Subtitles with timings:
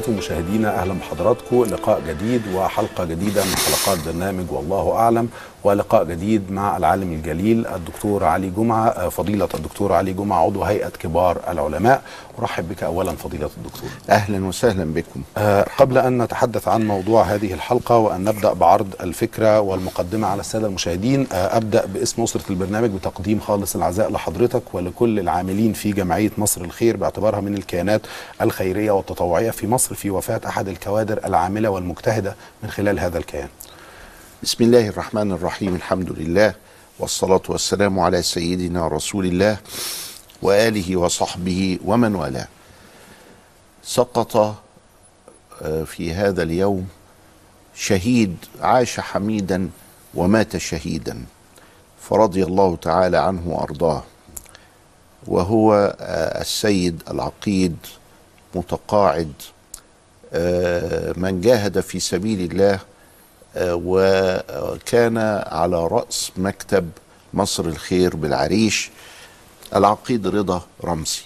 [0.00, 1.64] وبركاته مشاهدينا أهلا بحضراتكم.
[1.64, 5.28] لقاء جديد وحلقة جديدة من حلقات برنامج والله أعلم.
[5.64, 11.40] ولقاء جديد مع العالم الجليل الدكتور علي جمعة فضيلة الدكتور علي جمعة عضو هيئة كبار
[11.48, 12.02] العلماء.
[12.38, 13.90] أرحب بك أولا فضيلة الدكتور.
[14.10, 15.22] أهلا وسهلا بكم.
[15.36, 20.66] آه، قبل أن نتحدث عن موضوع هذه الحلقة وأن نبدأ بعرض الفكرة والمقدمة على السادة
[20.66, 26.60] المشاهدين آه، أبدأ باسم أسرة البرنامج بتقديم خالص العزاء لحضرتك ولكل العاملين في جمعية مصر
[26.60, 28.00] الخير باعتبارها من الكيانات
[28.42, 33.48] الخيرية والتطوعية في مصر في وفاة أحد الكوادر العاملة والمجتهدة من خلال هذا الكيان.
[34.42, 36.54] بسم الله الرحمن الرحيم الحمد لله
[36.98, 39.56] والصلاة والسلام على سيدنا رسول الله
[40.42, 42.48] وآله وصحبه ومن والاه
[43.82, 44.56] سقط
[45.86, 46.88] في هذا اليوم
[47.74, 49.70] شهيد عاش حميدا
[50.14, 51.24] ومات شهيدا
[52.00, 54.02] فرضي الله تعالى عنه وأرضاه
[55.26, 55.96] وهو
[56.40, 57.76] السيد العقيد
[58.54, 59.32] متقاعد
[61.16, 62.80] من جاهد في سبيل الله
[63.56, 66.90] وكان على رأس مكتب
[67.34, 68.90] مصر الخير بالعريش
[69.76, 71.22] العقيد رضا رمزي.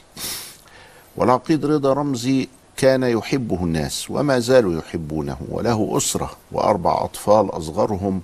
[1.17, 8.21] والعقيد رضا رمزي كان يحبه الناس وما زالوا يحبونه وله أسرة وأربع أطفال أصغرهم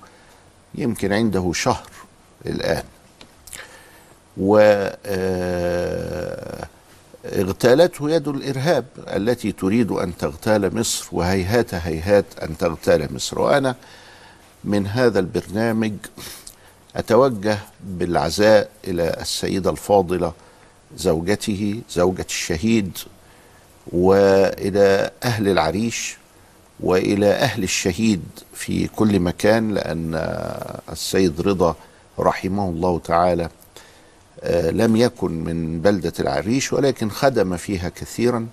[0.74, 1.90] يمكن عنده شهر
[2.46, 2.84] الآن.
[4.36, 4.58] و
[5.06, 6.68] آه،
[7.24, 13.41] اغتالته يد الإرهاب التي تريد أن تغتال مصر وهيهات هيهات أن تغتال مصر.
[13.41, 13.75] وأنا
[14.64, 15.92] من هذا البرنامج
[16.97, 20.32] أتوجه بالعزاء إلى السيدة الفاضلة
[20.97, 22.98] زوجته زوجة الشهيد
[23.92, 26.16] وإلى أهل العريش
[26.81, 28.22] وإلى أهل الشهيد
[28.54, 30.14] في كل مكان لأن
[30.92, 31.76] السيد رضا
[32.19, 33.48] رحمه الله تعالى
[34.48, 38.46] لم يكن من بلدة العريش ولكن خدم فيها كثيرا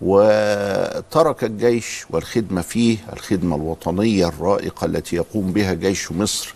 [0.00, 6.54] وترك الجيش والخدمة فيه الخدمة الوطنية الرائقة التي يقوم بها جيش مصر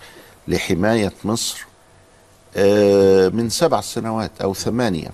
[0.48, 1.66] لحماية مصر
[2.56, 5.08] آه، من سبع سنوات أو ثمانية.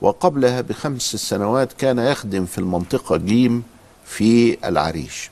[0.00, 3.62] وقبلها بخمس سنوات كان يخدم في المنطقة جيم
[4.04, 5.30] في العريش.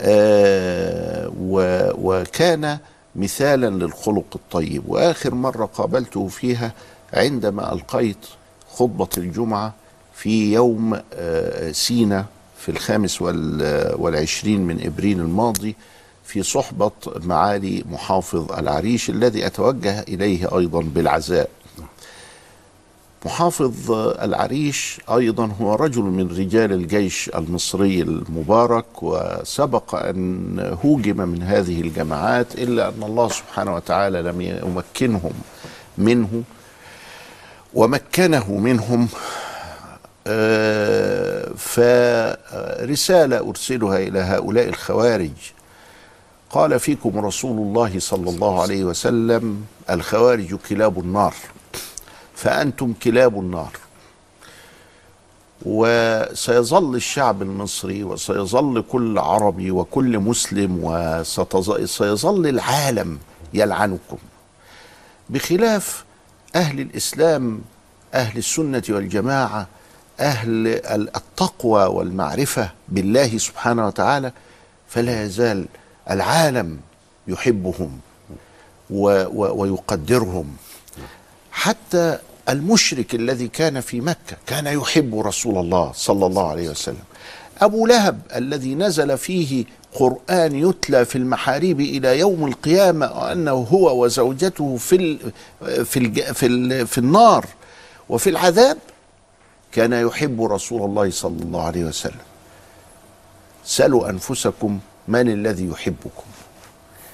[0.00, 1.32] آه،
[1.98, 2.78] وكان
[3.16, 4.82] مثالا للخلق الطيب.
[4.88, 6.72] وآخر مرة قابلته فيها
[7.14, 8.16] عندما ألقيت
[8.72, 9.74] خطبة الجمعة
[10.14, 12.24] في يوم آه، سينا
[12.58, 15.76] في الخامس وال- والعشرين من إبريل الماضي
[16.24, 16.90] في صحبة
[17.24, 21.48] معالي محافظ العريش الذي أتوجه إليه أيضا بالعزاء.
[23.24, 23.90] محافظ
[24.22, 32.54] العريش أيضا هو رجل من رجال الجيش المصري المبارك وسبق أن هوجم من هذه الجماعات
[32.54, 35.32] إلا أن الله سبحانه وتعالى لم يمكنهم
[35.98, 36.42] منه
[37.74, 39.08] ومكنه منهم
[40.26, 45.30] آه، فرسالة أرسلها إلى هؤلاء الخوارج.
[46.50, 51.34] قال فيكم رسول الله صلى الله عليه وسلم الخوارج كلاب النار.
[52.44, 53.72] فأنتم كلاب النار.
[55.66, 63.18] وسيظل الشعب المصري وسيظل كل عربي وكل مسلم وسيظل العالم
[63.54, 64.18] يلعنكم.
[65.30, 66.04] بخلاف
[66.54, 67.60] أهل الإسلام
[68.14, 69.66] أهل السنة والجماعة
[70.20, 70.66] أهل
[71.16, 74.32] التقوى والمعرفة بالله سبحانه وتعالى
[74.88, 75.66] فلا يزال
[76.10, 76.80] العالم
[77.28, 78.00] يحبهم
[78.90, 80.56] و- و- ويقدرهم.
[81.52, 82.18] حتى
[82.50, 87.04] المشرك الذي كان في مكة كان يحب رسول الله صلى الله عليه وسلم.
[87.60, 89.64] أبو لهب الذي نزل فيه
[89.94, 95.32] قرآن يتلى في المحاريب إلى يوم القيامة وأنه هو وزوجته في ال
[95.84, 97.46] في الج في, ال في النار
[98.08, 98.78] وفي العذاب
[99.72, 102.24] كان يحب رسول الله صلى الله عليه وسلم.
[103.64, 106.24] سلوا أنفسكم من الذي يحبكم؟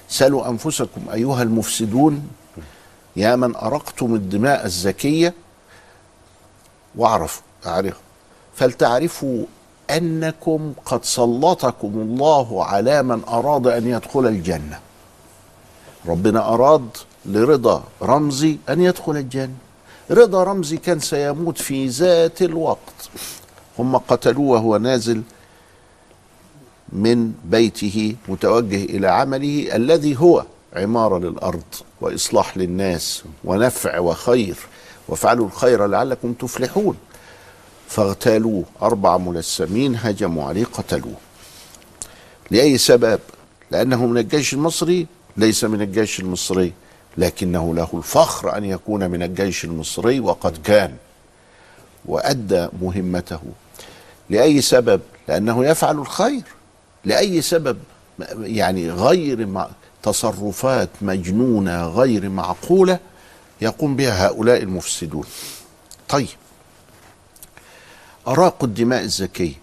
[0.08, 2.28] سلوا أنفسكم أيها المفسدون
[3.16, 5.34] يا من أرقتم الدماء الزكية
[6.96, 8.02] واعرفوا أعرفوا.
[8.54, 9.44] فلتعرفوا
[9.90, 14.80] أنكم قد سلطكم الله على من أراد أن يدخل الجنة.
[16.06, 16.88] ربنا أراد
[17.26, 19.54] لرضا رمزي أن يدخل الجنة.
[20.10, 23.10] رضا رمزي كان سيموت في ذات الوقت.
[23.78, 25.22] هم قتلوه وهو نازل
[26.92, 30.44] من بيته متوجه إلى عمله الذي هو
[30.76, 31.62] عمارة للأرض
[32.00, 34.56] وإصلاح للناس ونفع وخير
[35.08, 36.96] وافعلوا الخير لعلكم تفلحون.
[37.88, 41.14] فاغتالوه أربع ملثمين هجموا عليه قتلوه.
[42.50, 43.20] لأي سبب؟
[43.70, 45.06] لأنه من الجيش المصري؟
[45.36, 46.72] ليس من الجيش المصري
[47.18, 50.94] لكنه له الفخر أن يكون من الجيش المصري وقد كان
[52.04, 53.40] وأدى مهمته.
[54.30, 56.42] لأي سبب؟ لأنه يفعل الخير.
[57.04, 57.78] لأي سبب؟
[58.40, 59.68] يعني غير مع
[60.06, 62.98] تصرفات مجنونة غير معقولة
[63.60, 65.24] يقوم بها هؤلاء المفسدون.
[66.08, 66.28] طيب.
[68.28, 69.54] أراق الدماء الزكية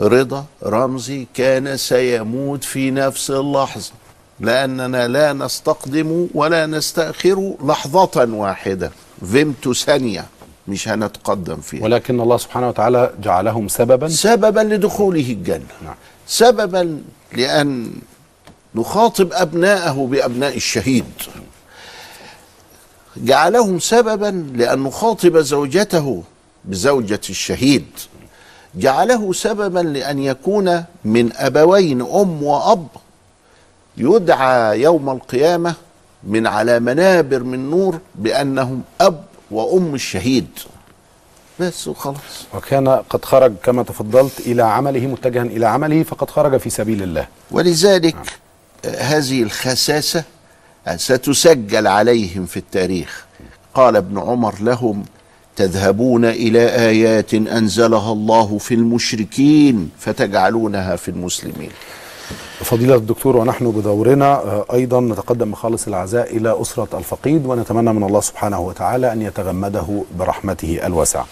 [0.00, 3.92] رضا رمزي كان سيموت في نفس اللحظة
[4.40, 8.90] لأننا لا نستقدم ولا نستأخر لحظة واحدة.
[9.32, 10.26] فيمتو ثانية
[10.68, 11.84] مش هنتقدم فيها.
[11.84, 15.76] ولكن الله سبحانه وتعالى جعلهم سببا سببا لدخوله الجنة.
[15.84, 15.94] نعم.
[16.26, 17.02] سببا
[17.32, 17.92] لأن
[18.74, 21.04] نخاطب أبناءه بأبناء الشهيد.
[23.16, 26.22] جعلهم سببا لأن نخاطب زوجته
[26.64, 27.86] بزوجة الشهيد.
[28.74, 32.88] جعله سببا لأن يكون من أبوين أم وأب.
[33.96, 35.74] يدعى يوم القيامة
[36.24, 40.48] من على منابر من نور بأنهم أب وأم الشهيد.
[41.60, 42.46] بس وخلاص.
[42.54, 47.26] وكان قد خرج كما تفضلت إلى عمله متجها إلى عمله فقد خرج في سبيل الله.
[47.50, 48.49] ولذلك آه،
[48.86, 50.24] هذه الخساسة
[50.96, 53.24] ستسجل عليهم في التاريخ.
[53.74, 55.04] قال ابن عمر لهم
[55.56, 61.70] تذهبون إلى آيات أنزلها الله في المشركين فتجعلونها في المسلمين.
[62.60, 68.20] فضيلة الدكتور ونحن بدورنا آه، أيضا نتقدم بخالص العزاء إلى أسرة الفقيد ونتمنى من الله
[68.20, 71.26] سبحانه وتعالى أن يتغمده برحمته الواسعة.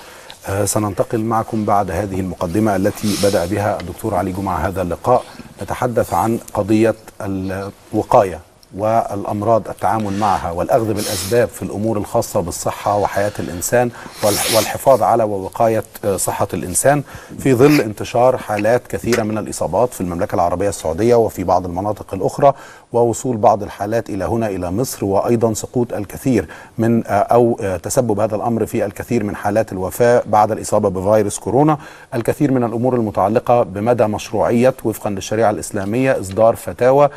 [0.48, 5.24] آه، سننتقل معكم بعد هذه المقدمة التي بدأ بها الدكتور علي جمعة هذا اللقاء.
[5.62, 8.40] نتحدث عن قضية الوقاية.
[8.76, 13.90] والأمراض التعامل معها والأخذ بالأسباب في الأمور الخاصة بالصحة وحياة الإنسان
[14.22, 17.02] والح- والحفاظ على ووقاية آه، صحة الإنسان
[17.38, 22.52] في ظل انتشار حالات كثيرة من الإصابات في المملكة العربية السعودية وفي بعض المناطق الأخرى
[22.92, 26.48] ووصول بعض الحالات إلى هنا إلى مصر وأيضا سقوط الكثير
[26.78, 31.38] من آه، أو آه، تسبب هذا الأمر في الكثير من حالات الوفاة بعد الإصابة بفيروس
[31.38, 31.78] كورونا.
[32.14, 37.08] الكثير من الأمور المتعلقة بمدى مشروعية وفقا للشريعة الإسلامية إصدار فتاوى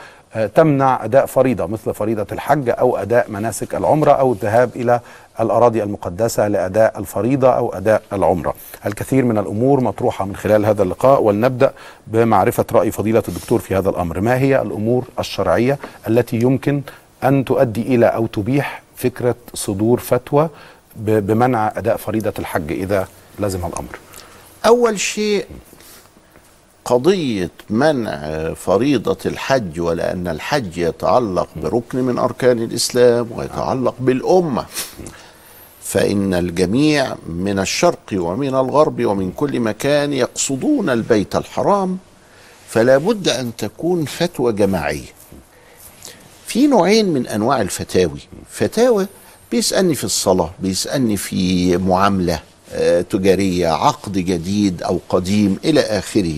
[0.56, 5.00] تمنع أداء فريضة مثل فريضة الحج أو أداء مناسك العمرة أو الذهاب إلى
[5.40, 8.54] الأراضي المقدسة لأداء الفريضة أو أداء العمرة.
[8.86, 11.74] الكثير من الأمور مطروحة من خلال هذا اللقاء ولنبدأ
[12.08, 16.82] بمعرفة رأي فضيلة الدكتور في هذا الأمر، ما هي الأمور الشرعية التي يمكن
[17.24, 20.50] أن تؤدي إلى أو تبيح فكرة صدور فتوى
[20.96, 23.08] بمنع أداء فريضة الحج إذا
[23.40, 24.00] لزم الأمر.
[24.66, 25.46] أول شيء
[26.86, 34.66] قضية منع فريضة الحج ولأن الحج يتعلق بركن من أركان الإسلام ويتعلق بالأمة.
[35.84, 41.98] فإن الجميع من الشرق ومن الغرب ومن كل مكان يقصدون البيت الحرام
[42.70, 45.10] فلا بد أن تكون فتوى جماعية.
[46.46, 48.20] في نوعين من أنواع الفتاوي.
[48.50, 49.08] فتاوى
[49.52, 52.40] بيسألني في الصلاة بيسألني في معاملة
[52.74, 56.36] آه، تجارية عقد جديد أو قديم إلى آخره.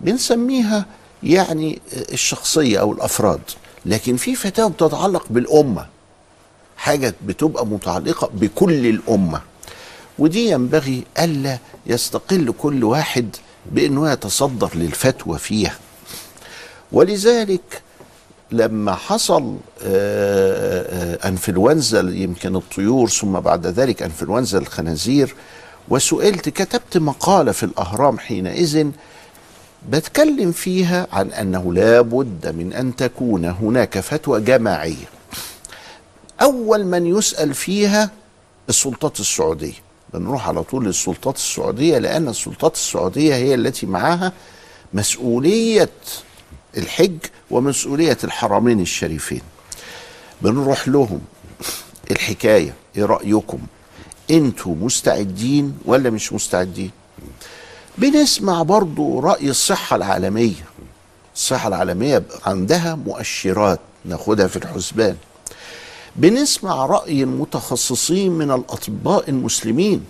[0.00, 0.86] بنسميها
[1.22, 1.78] يعني
[2.12, 3.40] الشخصية أو الأفراد.
[3.86, 5.86] لكن في فتاوى بتتعلق بالأمة
[6.76, 9.40] حاجة بتبقى متعلقة بكل الأمة.
[10.18, 13.36] ودي ينبغي ألا يستقل كل واحد
[13.72, 15.78] بأنه يتصدر للفتوى فيها.
[16.92, 17.82] ولذلك
[18.52, 25.34] لما حصل آه، آه، أنفلونزا يمكن الطيور ثم بعد ذلك أنفلونزا الخنازير
[25.88, 28.90] وسئلت كتبت مقالة في الأهرام حينئذ
[29.90, 35.06] بتكلم فيها عن أنه لا بد من أن تكون هناك فتوى جماعية.
[36.42, 38.10] أول من يسأل فيها
[38.68, 39.72] السلطات السعودية.
[40.14, 44.32] بنروح على طول للسلطات السعودية لأن السلطات السعودية هي التي معاها
[44.94, 45.90] مسؤولية
[46.76, 47.18] الحج
[47.50, 49.40] ومسؤولية الحرمين الشريفين.
[50.42, 51.20] بنروح لهم
[52.10, 53.58] الحكاية إيه رأيكم؟
[54.30, 56.90] أنتوا مستعدين ولا مش مستعدين؟
[57.98, 60.64] بنسمع برضو رأي الصحة العالمية.
[61.34, 65.16] الصحة العالمية عندها مؤشرات ناخدها في الحسبان.
[66.16, 70.04] بنسمع رأي المتخصصين من الأطباء المسلمين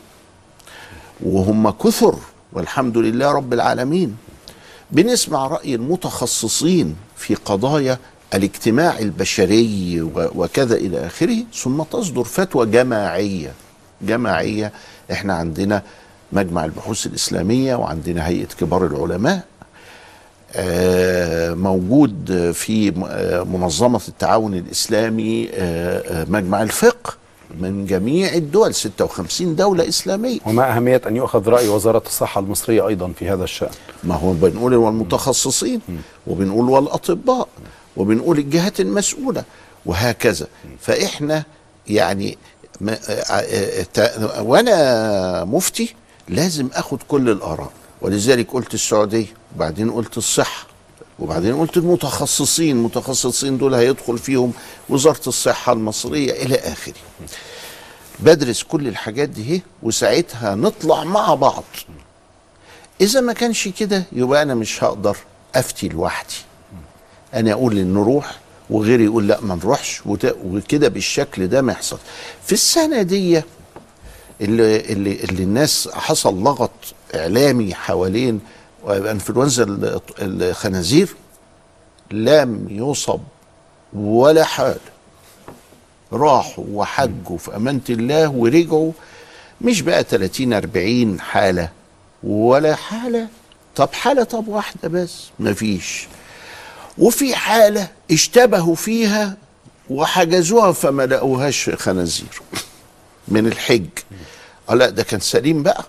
[1.21, 2.17] وهم كثر
[2.53, 4.17] والحمد لله رب العالمين.
[4.91, 7.99] بنسمع رأي المتخصصين في قضايا
[8.35, 13.53] الاجتماع البشري وكذا إلى آخره ثم تصدر فتوى جماعية.
[14.03, 14.73] جماعية
[15.13, 15.83] إحنا عندنا
[16.33, 19.45] مجمع البحوث الإسلامية وعندنا هيئة كبار العلماء
[20.57, 27.15] آه، موجود في آه، منظمة التعاون الإسلامي آه، مجمع الفقه
[27.61, 30.39] من جميع الدول 56 دولة إسلامية.
[30.47, 33.71] وما أهمية أن يؤخذ رأي وزارة الصحة المصرية أيضا في هذا الشأن.
[34.05, 35.81] ما هو بنقول والمتخصصين
[36.27, 37.49] وبنقول والأطباء
[37.97, 39.45] وبنقول الجهات المسؤولة
[39.87, 40.47] وهكذا.
[40.81, 41.45] فإحنا
[41.89, 42.39] يعني
[44.41, 45.95] وأنا مفتي
[46.29, 47.73] لازم آخد كل الآراء.
[48.01, 50.67] ولذلك قلت السعودية وبعدين قلت الصحة
[51.19, 54.53] وبعدين قلت المتخصصين المتخصصين دول هيدخل فيهم
[54.89, 56.95] وزارة الصحة المصرية إلى آخره.
[58.21, 61.65] بدرس كل الحاجات دي اهي وساعتها نطلع مع بعض.
[63.01, 65.17] إذا ما كانش كده يبقى أنا مش هقدر
[65.55, 66.35] أفتي لوحدي.
[67.35, 68.39] أنا أقول إن نروح
[68.71, 70.03] وغيري يقول لا ما نروحش
[70.45, 71.99] وكده بالشكل ده ما يحصل
[72.47, 73.43] في السنة دي
[74.41, 76.71] اللي, اللي, اللي الناس حصل لغط
[77.15, 78.41] إعلامي حوالين
[78.89, 81.15] انفلونزا ال- الخنازير
[82.11, 83.21] لم يصب
[83.93, 84.79] ولا حال.
[86.13, 88.93] راحوا وحجوا في أمانة الله ورجعوا
[89.61, 91.69] مش بقى 30 40 حالة
[92.23, 93.29] ولا حالة.
[93.77, 96.07] طب حالة طب واحدة بس مفيش.
[96.99, 99.37] وفي حالة اشتبهوا فيها
[99.91, 102.43] وحجزوها فما لقوهاش خنازير.
[103.29, 103.87] من الحج.
[104.71, 105.85] آه لا ده كان سليم بقى.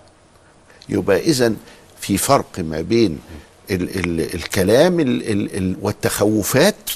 [0.88, 1.52] يبقى اذا
[2.00, 3.18] في فرق ما بين
[3.70, 6.90] ال ال الكلام ال ال ال والتخوفات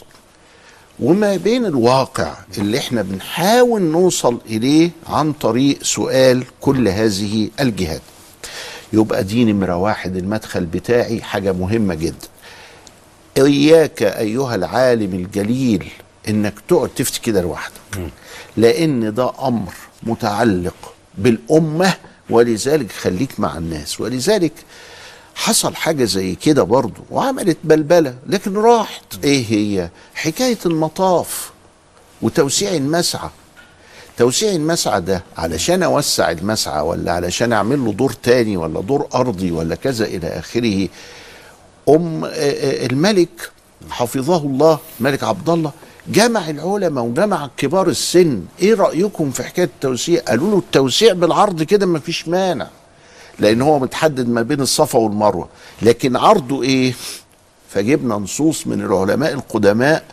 [1.00, 8.02] وما بين الواقع اللي إحنا بنحاول نوصل إليه عن طريق سؤال كل هذه الجهات.
[8.92, 12.28] يبقى دي نمرة واحد المدخل بتاعي حاجة مهمة جدا.
[13.38, 15.88] إياك أيها العالم الجليل
[16.28, 17.72] إنك تقعد تفتي كده لوحدك.
[18.56, 19.72] لأن ده أمر
[20.02, 21.94] متعلق بالأمة
[22.30, 24.00] ولذلك خليك مع الناس.
[24.00, 24.52] ولذلك
[25.34, 29.24] حصل حاجة زي كده برضو وعملت بلبلة لكن راحت.
[29.24, 31.50] إيه هي؟ حكاية المطاف
[32.22, 33.30] وتوسيع المسعى.
[34.18, 39.50] توسيع المسعى ده علشان أوسع المسعى ولا علشان أعمل له دور تاني ولا دور أرضي
[39.50, 40.88] ولا كذا إلى آخره.
[41.88, 43.50] أم آه، آه، الملك
[43.90, 45.72] حفظه الله الملك عبد الله
[46.08, 48.42] جمع العلماء وجمع كبار السن.
[48.62, 52.68] إيه رأيكم في حكاية التوسيع؟ قالوا له التوسيع بالعرض كده ما فيش مانع
[53.38, 55.48] لأن هو متحدد ما بين الصفا والمروة.
[55.82, 56.94] لكن عرضه إيه؟
[57.70, 60.04] فجبنا نصوص من العلماء القدماء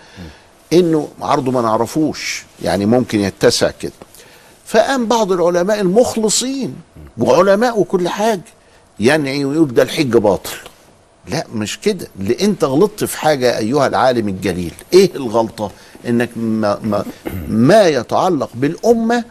[0.73, 3.91] إنه عرضه ما نعرفوش يعني ممكن يتسع كده.
[4.65, 6.75] فقام بعض العلماء المخلصين
[7.17, 8.41] وعلماء وكل حاجة
[8.99, 10.55] ينعي ده الحج باطل.
[11.29, 12.07] لا مش كده.
[12.19, 15.71] اللي انت غلطت في حاجة أيها العالم الجليل إيه الغلطة؟
[16.07, 17.05] انك ما, ما,
[17.47, 19.23] ما يتعلق بالأمة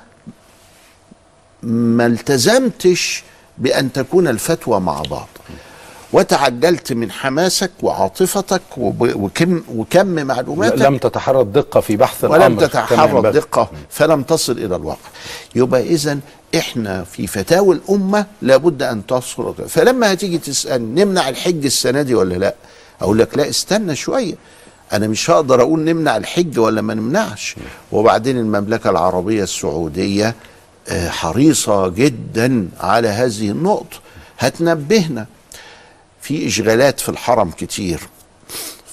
[1.62, 3.22] ما التزمتش
[3.58, 5.28] بأن تكون الفتوى مع بعض.
[6.12, 10.82] وتعجلت من حماسك وعاطفتك وكم وكم معلوماتك.
[10.82, 13.28] لم تتحرى الدقة في بحث ولم الأمر كما تتحرى.
[13.28, 15.08] الدقة فلم تصل إلى الواقع.
[15.54, 16.18] يبقى إذا
[16.56, 19.54] إحنا في فتاوى الأمة لابد أن تصل.
[19.68, 22.54] فلما هتيجي تسأل نمنع الحج السنة دي ولا لأ؟
[23.00, 24.34] أقول لك لا استنى شوية.
[24.92, 27.56] أنا مش هقدر أقول نمنع الحج ولا ما نمنعش.
[27.92, 30.34] وبعدين المملكة العربية السعودية
[30.88, 33.96] آه، حريصة جدا على هذه النقطة.
[34.38, 35.26] هتنبهنا.
[36.28, 38.00] في إشغالات في الحرم كتير.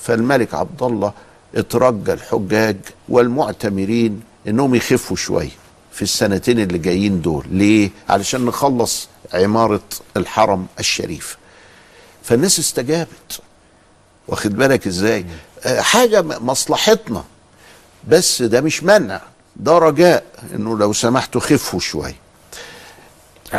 [0.03, 1.13] فالملك عبد الله
[1.55, 2.77] اترجى الحجاج
[3.09, 5.49] والمعتمرين إنهم يخفوا شوية
[5.91, 7.45] في السنتين اللي جايين دول.
[7.51, 9.81] ليه؟ علشان نخلص عمارة
[10.17, 11.37] الحرم الشريف.
[12.23, 13.39] فالناس استجابت.
[14.27, 15.25] واخد بالك إزاي؟
[15.63, 17.23] آه، حاجة مصلحتنا.
[18.07, 19.21] بس ده مش منع.
[19.55, 20.23] ده رجاء
[20.55, 22.25] إنه لو سمحتوا خفوا شوية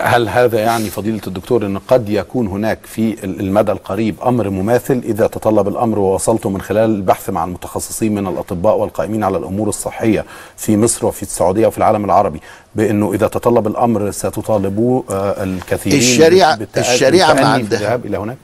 [0.05, 5.27] هل هذا يعني فضيلة الدكتور أن قد يكون هناك في المدى القريب أمر مماثل إذا
[5.27, 10.25] تطلب الأمر ووصلت من خلال البحث مع المتخصصين من الأطباء والقائمين على الأمور الصحية
[10.57, 12.41] في مصر وفي السعودية وفي العالم العربي
[12.75, 17.79] بأنه إذا تطلب الأمر ستطالبوا آه، الكثيرين الشريعة- الشريعة ما عندها.
[18.05, 18.37] إلى هناك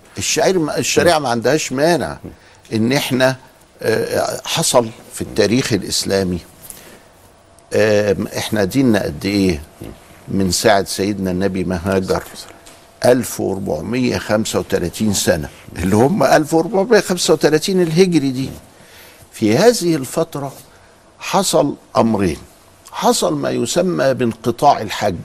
[0.78, 2.18] الشريعة ما عندهاش مانع
[2.72, 3.36] إن إحنا
[3.82, 6.38] آه، حصل في التاريخ الإسلامي
[7.74, 9.62] آم، إحنا ديننا قد إيه
[10.28, 12.22] من ساعة سيدنا النبي ما هاجر
[13.04, 15.48] 1435 سنة
[15.78, 18.50] اللي هم 1435 الهجري دي.
[19.32, 20.52] في هذه الفترة
[21.18, 22.36] حصل أمرين.
[22.92, 25.16] حصل ما يسمى بانقطاع الحج.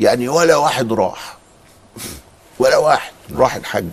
[0.00, 1.36] يعني ولا واحد راح.
[2.58, 3.88] ولا واحد راح الحج.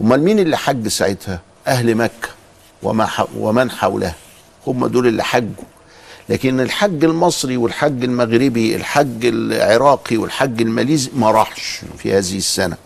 [0.00, 2.28] أمال مين اللي حج ساعتها؟ أهل مكة
[2.82, 4.14] وما ومن حولها.
[4.66, 5.64] هم دول اللي حجوا.
[6.28, 12.76] لكن الحج المصري والحج المغربي الحج العراقي والحج الماليزي ما راحش في هذه السنة.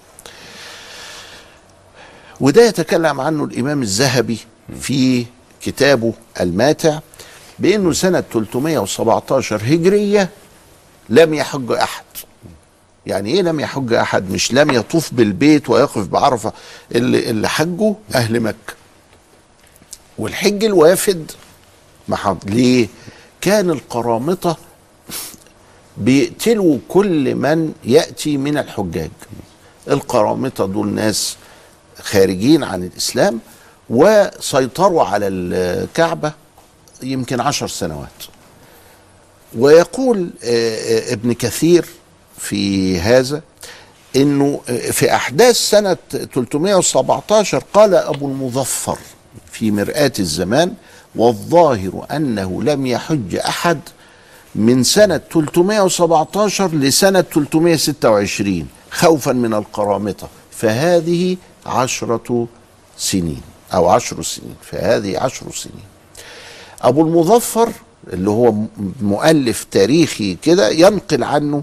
[2.41, 4.39] وده يتكلم عنه الإمام الذهبي
[4.81, 5.27] في
[5.63, 6.99] كتابه الماتع
[7.59, 10.29] بأنه سنة 317 هجرية
[11.09, 12.05] لم يحج أحد.
[13.07, 16.53] يعني إيه لم يحج أحد؟ مش لم يطوف بالبيت ويقف بعرفة.
[16.95, 18.75] اللي, اللي حجوا أهل مكة.
[20.19, 21.31] والحج الوافد.
[22.09, 22.89] ما ليه؟
[23.41, 24.57] كان القرامطة
[25.97, 29.11] بيقتلوا كل من يأتي من الحجاج.
[29.89, 31.37] القرامطة دول ناس
[32.03, 33.41] خارجين عن الإسلام
[33.91, 36.33] وسيطروا على الكعبة
[37.03, 38.09] يمكن عشر سنوات.
[39.59, 41.87] ويقول آه، آه، ابن كثير
[42.39, 43.43] في هذا
[44.17, 48.99] إنه آه، في أحداث سنة 317 قال أبو المظفر
[49.53, 50.75] في مرآة الزمان
[51.17, 53.81] والظاهر أنه لم يحج أحد
[54.55, 60.29] من سنة 317 لسنة 326 خوفا من القرامطة.
[60.51, 61.37] فهذه
[61.67, 62.47] عشرة
[62.97, 63.41] سنين
[63.75, 64.55] أو عشر سنين.
[64.63, 65.85] فهذه عشر سنين.
[66.83, 67.73] أبو المظفر
[68.13, 68.55] اللي هو
[69.03, 71.63] مؤلف تاريخي كده ينقل عنه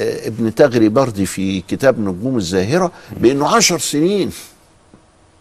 [0.00, 4.30] آه، ابن تغري بردي في كتاب نجوم الزاهرة بأنه عشر سنين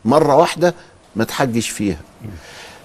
[0.05, 0.73] مرة واحدة
[1.15, 1.99] ما تحجش فيها.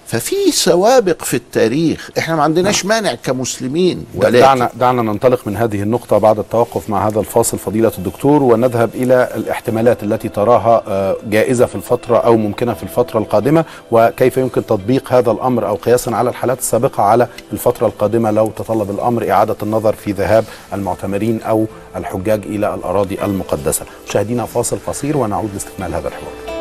[0.09, 2.09] ففي سوابق في التاريخ.
[2.17, 7.07] إحنا ما عندناش مانع كمسلمين ولكن دعنا دعنا ننطلق من هذه النقطة بعد التوقف مع
[7.07, 12.73] هذا الفاصل فضيلة الدكتور ونذهب إلى الاحتمالات التي تراها آه، جائزة في الفترة أو ممكنة
[12.73, 17.87] في الفترة القادمة وكيف يمكن تطبيق هذا الأمر أو قياسا على الحالات السابقة على الفترة
[17.87, 23.85] القادمة لو تطلب الأمر إعادة النظر في ذهاب المعتمرين أو الحجاج إلى الأراضي المقدسة.
[24.09, 26.58] مشاهدينا فاصل قصير ونعود لاستكمال هذا الحوار.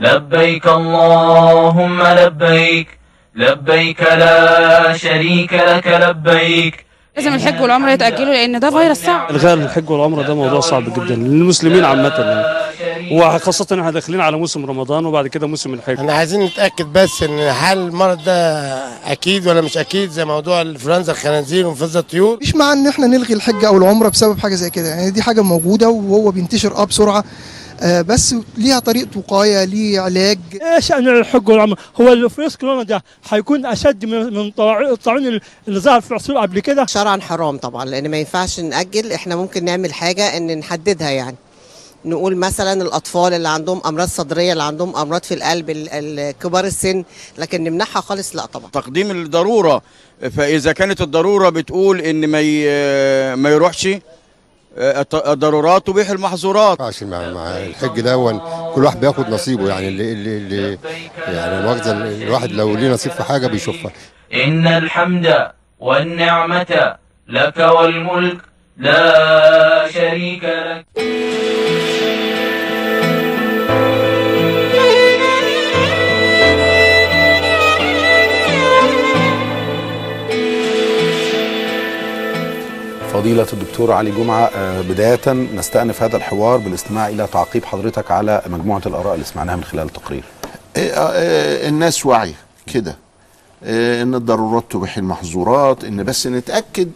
[0.00, 2.88] لبيك اللهم لبيك
[3.34, 6.86] لبيك لا شريك لك لبيك.
[7.16, 9.30] لازم الحج والعمرة يتاجلوا لأن ده فيروس صعب.
[9.30, 13.20] الغاء الحج والعمرة ده موضوع صعب جدا للمسلمين عامة يعني.
[13.20, 15.96] وخاصة إن إحنا داخلين على موسم رمضان وبعد كده موسم الحج.
[15.98, 18.68] إحنا عايزين نتأكد بس إن هل المرض ده
[19.12, 23.34] أكيد ولا مش أكيد زي موضوع الانفلونزا الخنازير وانفلونزا الطيور؟ مش مع إن إحنا نلغي
[23.34, 24.88] الحج أو العمرة بسبب حاجة زي كده.
[24.88, 27.24] يعني دي حاجة موجودة وهو بينتشر آه بسرعة.
[27.84, 30.38] بس ليها طريقة وقاية ليه علاج.
[30.74, 35.26] إيش عن الحج والعمره؟ هو الفيروس كورونا ده هيكون أشد من من طاع- الطاعون
[35.68, 39.12] اللي ظهر في العصور قبل كده؟ شرعا حرام طبعا لأن ما ينفعش نأجل.
[39.12, 41.36] إحنا ممكن نعمل حاجة إن نحددها يعني.
[42.04, 46.64] نقول مثلا الأطفال اللي عندهم أمراض صدرية اللي عندهم أمراض في القلب ال- ال- كبار
[46.64, 47.04] السن
[47.38, 48.70] لكن نمنعها خالص لا طبعا.
[48.70, 49.82] تقديم الضرورة.
[50.36, 53.88] فإذا كانت الضرورة بتقول إن ما ي- ما يروحش
[55.14, 56.80] الضرورات تبيح المحظورات.
[56.80, 58.16] ينفعش مع, مع الحج ده
[58.74, 60.78] كل واحد بياخد نصيبه يعني اللي, اللي, اللي
[61.28, 63.92] يعني مؤاخذة الواحد لو ليه نصيب في حاجة بيشوفها.
[64.34, 66.96] إن الحمد والنعمة
[67.28, 68.38] لك والملك
[68.76, 70.86] لا شريك لك.
[83.20, 88.82] فضيلة الدكتور علي جمعة آه، بداية نستأنف هذا الحوار بالاستماع إلى تعقيب حضرتك على مجموعة
[88.86, 90.24] الآراء اللي سمعناها من خلال التقرير.
[90.76, 92.34] آه، آه، الناس واعيه
[92.74, 92.96] كده
[93.62, 96.90] إن الضرورات تبيح المحظورات إن بس نتأكد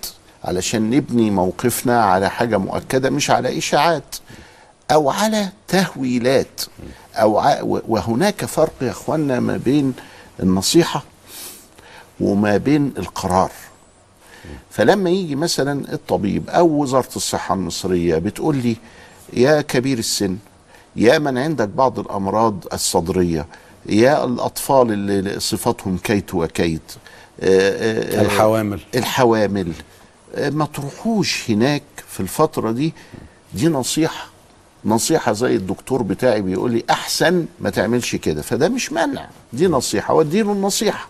[0.45, 4.17] علشان نبني موقفنا على حاجة مؤكدة مش على إشاعات
[4.91, 6.61] أو على تهويلات
[7.15, 7.59] أو ع...
[7.63, 9.95] وهناك فرق يا اخوانا ما بين
[10.41, 11.03] النصيحة
[12.21, 13.51] وما بين القرار.
[14.71, 18.77] فلما يجي مثلا الطبيب أو وزارة الصحة المصرية بتقول لي
[19.33, 20.37] يا كبير السن
[20.97, 23.47] يا من عندك بعض الأمراض الصدرية
[23.87, 26.81] يا الأطفال اللي صفاتهم كيت وكيت
[27.41, 28.81] آه، آه، الحوامل.
[28.95, 29.73] الحوامل.
[30.35, 32.93] آه، ما تروحوش هناك في الفترة دي.
[33.55, 34.27] دي نصيحة
[34.85, 38.43] نصيحة زي الدكتور بتاعي بيقول لي أحسن ما تعملش كده.
[38.43, 41.09] فده مش منع دي نصيحة والدين النصيحة.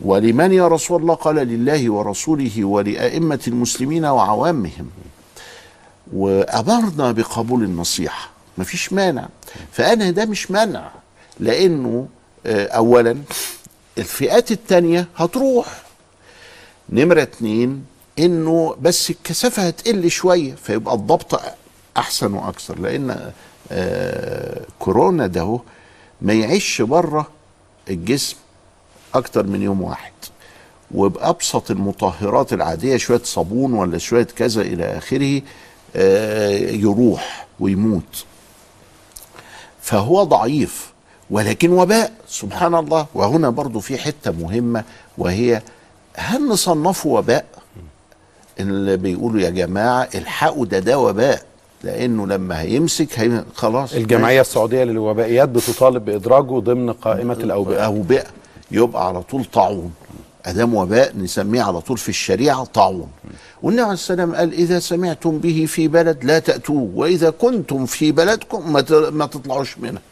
[0.00, 4.90] ولمن يا رسول الله؟ قال لله ورسوله ولأئمة المسلمين وعوامهم.
[6.12, 8.30] وأمرنا بقبول النصيحة.
[8.58, 9.28] مفيش مانع.
[9.72, 10.90] فأنا ده مش منع
[11.40, 12.08] لأنه
[12.46, 13.16] آه، أولا
[13.98, 15.82] الفئات التانية هتروح.
[16.90, 17.84] نمرة اتنين
[18.18, 21.40] إنه بس الكثافة هتقل شوية فيبقى الضبط
[21.96, 22.78] أحسن وأكثر.
[22.78, 23.30] لأن
[23.72, 25.60] آه كورونا ده
[26.22, 27.26] ما يعيش بره
[27.90, 28.36] الجسم.
[29.14, 30.12] أكتر من يوم واحد.
[30.94, 35.42] وبأبسط المطهرات العادية شوية صابون ولا شوية كذا إلى آخره
[35.96, 38.24] آه يروح ويموت.
[39.82, 40.92] فهو ضعيف
[41.30, 43.06] ولكن وباء سبحان الله.
[43.14, 44.84] وهنا برضو في حتة مهمة
[45.18, 45.62] وهي
[46.16, 47.44] هل نصنفه وباء؟
[48.60, 51.42] اللي بيقولوا يا جماعة الحقوا ده ده وباء
[51.82, 53.92] لأنه لما هيمسك هي خلاص.
[53.92, 57.84] الجمعية السعودية للوبائيات بتطالب بإدراجه ضمن قائمة الأوبئة.
[57.84, 58.26] أوبئة.
[58.74, 59.92] يبقى على طول طاعون.
[60.46, 63.10] أدام وباء نسميه على طول في الشريعة طاعون.
[63.62, 68.72] والنبي عليه السلام قال إذا سمعتم به في بلد لا تأتوه وإذا كنتم في بلدكم
[69.12, 70.02] ما تطلعوش منها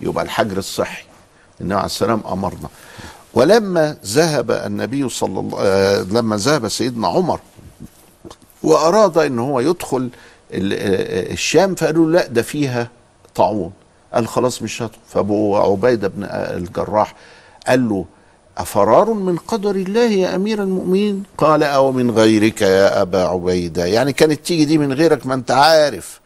[0.00, 1.04] يبقى الحجر الصحي.
[1.60, 2.68] النبي عليه السلام أمرنا.
[3.34, 7.40] ولما ذهب النبي صلى الله آه لما ذهب سيدنا عمر
[8.62, 10.10] وأراد إن هو يدخل
[10.52, 12.88] آه، الشام فقالوا لا ده فيها
[13.34, 13.72] طاعون.
[14.14, 14.98] قال خلاص مش هدخل.
[15.08, 17.14] فأبو عبيدة بن آه، الجراح
[17.68, 18.04] قال له
[18.58, 23.86] أفرار من قدر الله يا أمير المؤمنين؟ قال أو من غيرك يا أبا عبيدة.
[23.86, 26.20] يعني كانت تيجي دي من غيرك ما أنت عارف.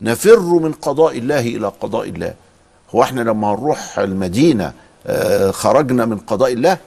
[0.00, 2.34] نفر من قضاء الله إلى قضاء الله.
[2.94, 4.72] هو إحنا لما نروح المدينة
[5.06, 6.78] آه، خرجنا من قضاء الله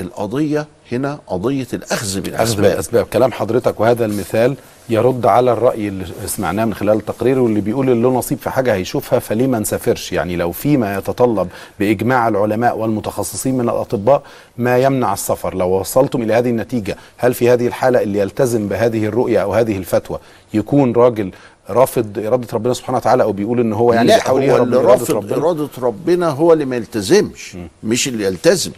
[0.00, 2.62] القضية هنا قضية الأخذ أخذ بالأسباب.
[2.70, 4.56] بالأسباب كلام حضرتك وهذا المثال
[4.88, 8.74] يرد على الرأي اللي سمعناه من خلال التقرير واللي بيقول اللي له نصيب في حاجة
[8.74, 11.48] هيشوفها فليه ما نسافرش؟ يعني لو فيما يتطلب
[11.78, 14.22] بإجماع العلماء والمتخصصين من الأطباء
[14.58, 15.54] ما يمنع السفر.
[15.54, 19.76] لو وصلتم إلى هذه النتيجة هل في هذه الحالة اللي يلتزم بهذه الرؤية أو هذه
[19.76, 20.18] الفتوى
[20.54, 21.30] يكون راجل
[21.70, 24.90] رافض إرادة ربنا سبحانه وتعالى أو بيقول إن هو يعني لا هو اللي من إرادة
[24.90, 28.72] رافض ربنا؟ إرادة ربنا هو اللي ما يلتزمش مش اللي يلتزم.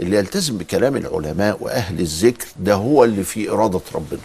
[0.00, 4.20] اللي يلتزم بكلام العلماء وأهل الذكر ده هو اللي في إرادة ربنا.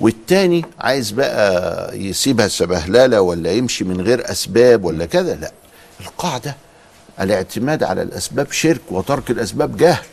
[0.00, 5.52] والتاني عايز بقى يسيبها سبهللة ولا يمشي من غير أسباب ولا كذا لا.
[6.00, 6.56] القاعدة
[7.20, 10.04] الاعتماد على الأسباب شرك وترك الأسباب جهل.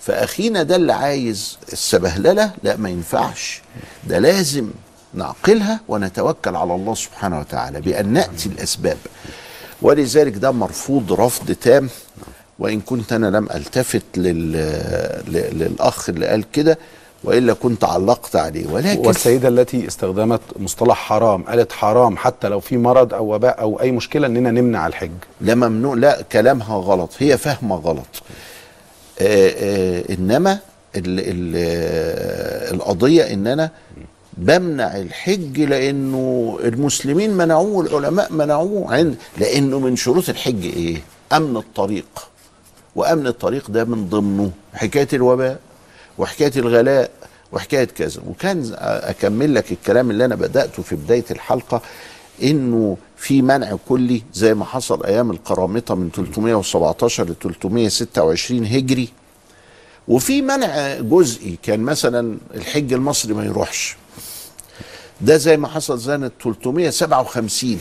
[0.00, 3.62] فأخينا ده اللي عايز السبهللة لا ما ينفعش.
[4.04, 4.70] ده لازم
[5.14, 8.98] نعقلها ونتوكل على الله سبحانه وتعالى بأن نأتي الأسباب.
[9.82, 11.88] ولذلك ده مرفوض رفض تام.
[12.58, 14.52] وإن كنت أنا لم ألتفت لل...
[15.58, 16.78] للأخ اللي قال كده
[17.24, 18.66] وإلا كنت علقت عليه.
[18.66, 23.80] ولكن والسيدة التي استخدمت مصطلح حرام قالت حرام حتى لو في مرض أو وباء أو
[23.80, 25.10] أي مشكلة إننا نمنع الحج.
[25.40, 28.22] لا ممنوع لا كلامها غلط هي فاهمة غلط.
[29.20, 30.52] آه آه إنما
[30.96, 33.70] ال ال آه القضية ان أنا
[34.36, 40.96] بمنع الحج لأنه المسلمين منعوه والعلماء منعوه عند لأنه من شروط الحج إيه؟
[41.32, 42.04] أمن الطريق.
[42.96, 45.60] وأمن الطريق ده من ضمنه حكاية الوباء
[46.18, 47.10] وحكاية الغلاء
[47.52, 48.22] وحكاية كذا.
[48.26, 51.82] وكان أكمل لك الكلام اللي أنا بدأته في بداية الحلقة
[52.42, 59.08] إنه في منع كلي زي ما حصل أيام القرامطة من 317 ل 326 هجري.
[60.08, 63.96] وفي منع جزئي كان مثلا الحج المصري ما يروحش.
[65.20, 67.78] ده زي ما حصل سنه 357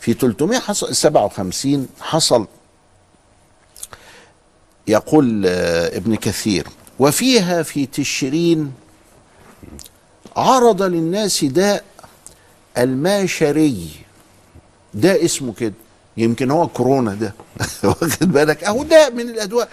[0.00, 2.46] في 357 حصل
[4.88, 6.66] يقول آه، ابن كثير
[6.98, 8.72] وفيها في تشرين
[10.36, 11.84] عرض للناس داء
[12.78, 13.88] الماشري.
[14.94, 15.72] ده اسمه كده
[16.16, 17.34] يمكن هو كورونا ده.
[17.84, 19.68] واخد بالك؟ أهو ده من الأدواء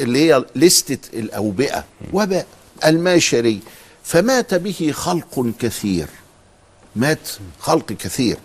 [0.00, 1.84] اللي هي لستة الأوبئة.
[2.12, 2.46] وباء
[2.84, 3.60] الماشري.
[4.04, 6.06] فمات به خلق كثير.
[6.96, 7.28] مات
[7.60, 8.36] خلق كثير.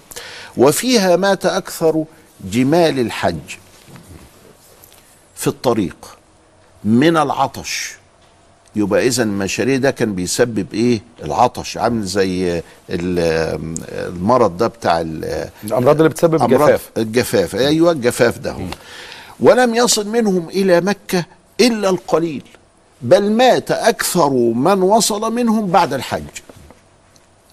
[0.57, 2.05] وفيها مات أكثر
[2.51, 3.62] جمال الحج.
[5.43, 6.17] في الطريق
[6.83, 7.93] من العطش.
[8.75, 11.77] يبقى اذا المشاريع ده كان بيسبب إيه؟ العطش.
[11.77, 12.57] عامل زي
[12.89, 17.55] ال- المرض ده بتاع ال- الأمراض اللي بتسبب أمراض جفاف الجفاف.
[17.55, 18.61] أيوه الجفاف ده هو.
[19.39, 21.25] ولم يصل منهم إلى مكة
[21.61, 22.43] إلا القليل.
[23.01, 26.23] بل مات أكثر من وصل منهم بعد الحج.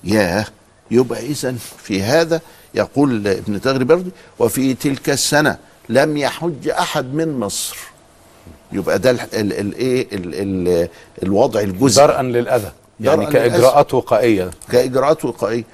[0.05, 0.46] ياه.
[0.90, 2.40] يبقى اذا في هذا
[2.74, 5.57] يقول ابن تغري بردي وفي تلك السنة
[5.90, 7.76] لم يحج أحد من مصر.
[8.72, 10.88] يبقى ده ال- ال- الايه ال- ال-
[11.22, 12.07] الوضع الجزئي.
[12.07, 14.50] درءا للأذى يعني درءاً كإجراءات وقائية.
[14.72, 15.64] كإجراءات وقائية.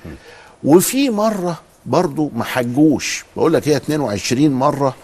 [0.65, 3.25] وفي مرة برضو ما حجوش.
[3.37, 4.97] بقول لك هي 22 مرة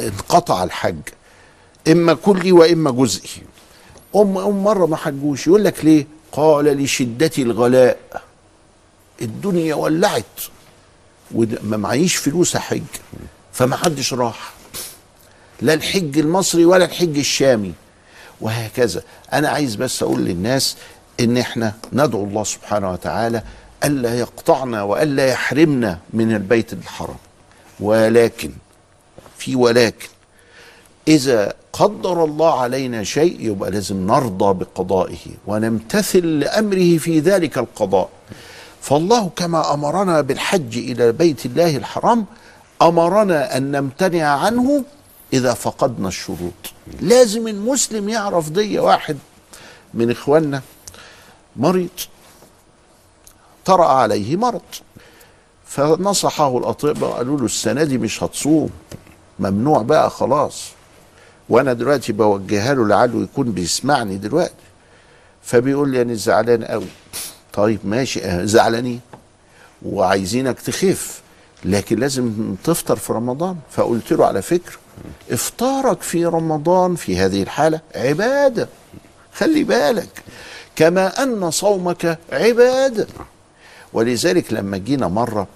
[0.00, 1.00] انقطع الحج.
[1.88, 3.42] إما كلي وإما جزئي.
[4.16, 5.46] ام أم مرة ما حجوش.
[5.46, 7.98] يقول لك ليه؟ قال لشدة الغلاء.
[9.22, 10.24] الدنيا ولعت.
[11.34, 12.82] وما معيش فلوس أحج.
[13.52, 14.52] فما حدش راح.
[15.62, 17.72] لا الحج المصري ولا الحج الشامي.
[18.40, 19.02] وهكذا.
[19.32, 20.76] أنا عايز بس أقول للناس
[21.20, 23.42] إن إحنا ندعو الله سبحانه وتعالى
[23.84, 27.16] ألا يقطعنا وألا يحرمنا من البيت الحرام.
[27.80, 28.50] ولكن
[29.38, 30.08] في ولكن
[31.08, 38.08] إذا قدر الله علينا شيء يبقى لازم نرضى بقضائه ونمتثل لأمره في ذلك القضاء.
[38.80, 42.26] فالله كما أمرنا بالحج إلى بيت الله الحرام
[42.82, 44.84] أمرنا أن نمتنع عنه
[45.32, 46.52] إذا فقدنا الشروط.
[47.00, 49.18] لازم المسلم يعرف دي واحد
[49.94, 50.62] من إخواننا
[51.56, 51.88] مريض
[53.64, 54.60] طرأ عليه مرض.
[55.66, 58.70] فنصحه الأطباء قالوا له السنة دي مش هتصوم.
[59.38, 60.64] ممنوع بقى خلاص.
[61.48, 64.54] وأنا دلوقتي بوجهها له لعله يكون بيسمعني دلوقتي.
[65.42, 66.86] فبيقول لي أنا زعلان قوي.
[67.52, 69.00] طيب ماشي آه زعلانين.
[69.82, 71.22] وعايزينك تخف
[71.64, 73.56] لكن لازم تفطر في رمضان.
[73.70, 74.76] فقلت له على فكرة
[75.30, 78.68] افطارك في رمضان في هذه الحالة عبادة.
[79.34, 80.22] خلي بالك.
[80.76, 83.06] كما أن صومك عبادة.
[83.92, 85.46] ولذلك لما جينا مرة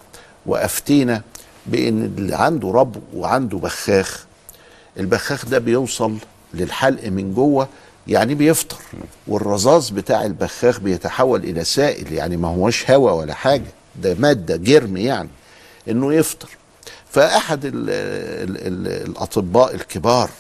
[0.47, 1.23] وأفتينا
[1.67, 4.25] بأن اللي عنده رب وعنده بخاخ.
[4.99, 6.17] البخاخ ده بيوصل
[6.55, 7.69] للحلق من جوه
[8.09, 8.79] يعني بيفطر.
[9.27, 13.71] والرذاذ بتاع البخاخ بيتحول إلى سائل يعني ما هوش هواء ولا حاجة.
[14.03, 15.29] ده مادة جرم يعني.
[15.89, 16.49] إنه يفطر.
[17.13, 20.31] فأحد ال ال ال الأطباء الكبار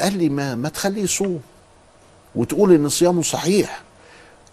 [0.00, 1.40] قال لي ما ما تخليه يصوم
[2.34, 3.82] وتقول إن صيامه صحيح.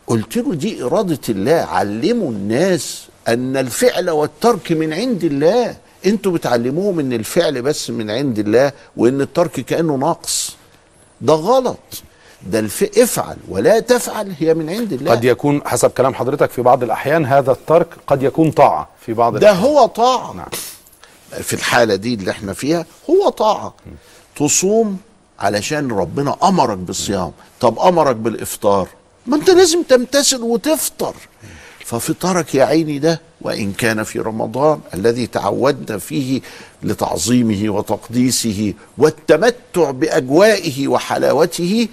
[0.08, 5.76] قلت له دي إرادة الله علموا الناس أن الفعل والترك من عند الله.
[6.06, 10.56] أنتوا بتعلموهم إن الفعل بس من عند الله وإن الترك كأنه نقص
[11.22, 11.78] ده غلط.
[12.48, 12.90] ده الف...
[12.98, 15.12] افعل ولا تفعل هي من عند الله.
[15.12, 19.38] قد يكون حسب كلام حضرتك في بعض الأحيان هذا الترك قد يكون طاعة في بعض
[19.38, 19.64] ده الأحيان.
[19.64, 20.34] هو طاعة.
[20.34, 20.48] نعم.
[21.42, 23.74] في الحالة دي اللي إحنا فيها هو طاعة.
[24.36, 24.98] تصوم
[25.40, 27.32] علشان ربنا أمرك بالصيام.
[27.60, 28.88] طب أمرك بالإفطار.
[29.28, 31.16] ما انت لازم تمتثل وتفطر.
[31.86, 36.42] ففطرك يا عيني ده وإن كان في رمضان الذي تعودنا فيه
[36.84, 41.88] لتعظيمه وتقديسه والتمتع بأجوائه وحلاوته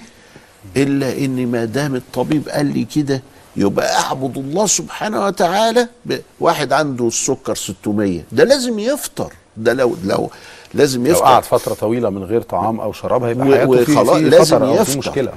[0.77, 3.23] إلا إن ما دام الطبيب قال لي كده
[3.57, 5.89] يبقى أعبد الله سبحانه وتعالى
[6.41, 9.33] واحد عنده السكر 600 ده لازم يفطر.
[9.57, 10.31] ده لو لو
[10.75, 11.25] لازم لو يفطر.
[11.25, 14.99] قعد فترة طويلة من غير طعام أو شراب هيبقى حياته في, وخلاص في لازم يفطر.
[14.99, 15.33] مشكلة.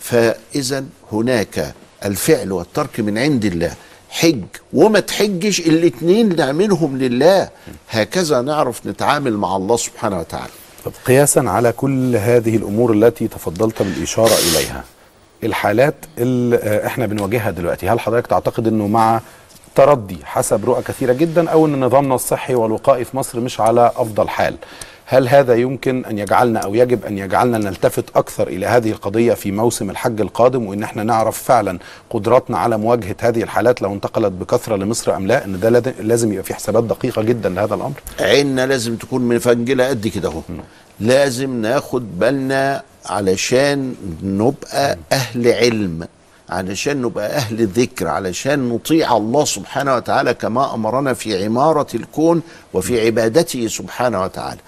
[0.00, 3.72] فاذا هناك الفعل والترك من عند الله.
[4.10, 4.44] حج.
[4.72, 7.48] وما تحجش الاتنين نعملهم لله.
[7.90, 10.52] هكذا نعرف نتعامل مع الله سبحانه وتعالى.
[10.84, 14.84] طب قياسا على كل هذه الأمور التي تفضلت بالإشارة إليها.
[15.44, 17.88] الحالات اللي آه، إحنا بنواجهها دلوقتي.
[17.88, 19.20] هل حضرتك تعتقد إنه مع
[19.74, 24.28] تردي حسب رؤى كثيرة جدا أو إن نظامنا الصحي والوقائي في مصر مش على أفضل
[24.28, 24.56] حال؟
[25.10, 29.50] هل هذا يمكن أن يجعلنا أو يجب أن يجعلنا نلتفت أكثر إلى هذه القضية في
[29.52, 31.78] موسم الحج القادم وإن إحنا نعرف فعلا
[32.10, 35.68] قدراتنا على مواجهة هذه الحالات لو انتقلت بكثرة لمصر أم لا؟ إن ده
[36.00, 37.92] لازم يبقى في حسابات دقيقة جدا لهذا الأمر.
[38.20, 40.40] عيننا لازم تكون مفنجله قد كده أهو.
[41.00, 46.08] لازم ناخد بالنا علشان نبقى أهل علم
[46.50, 52.42] علشان نبقى أهل ذكر علشان نطيع الله سبحانه وتعالى كما أمرنا في عمارة الكون
[52.74, 54.60] وفي عبادته سبحانه وتعالى.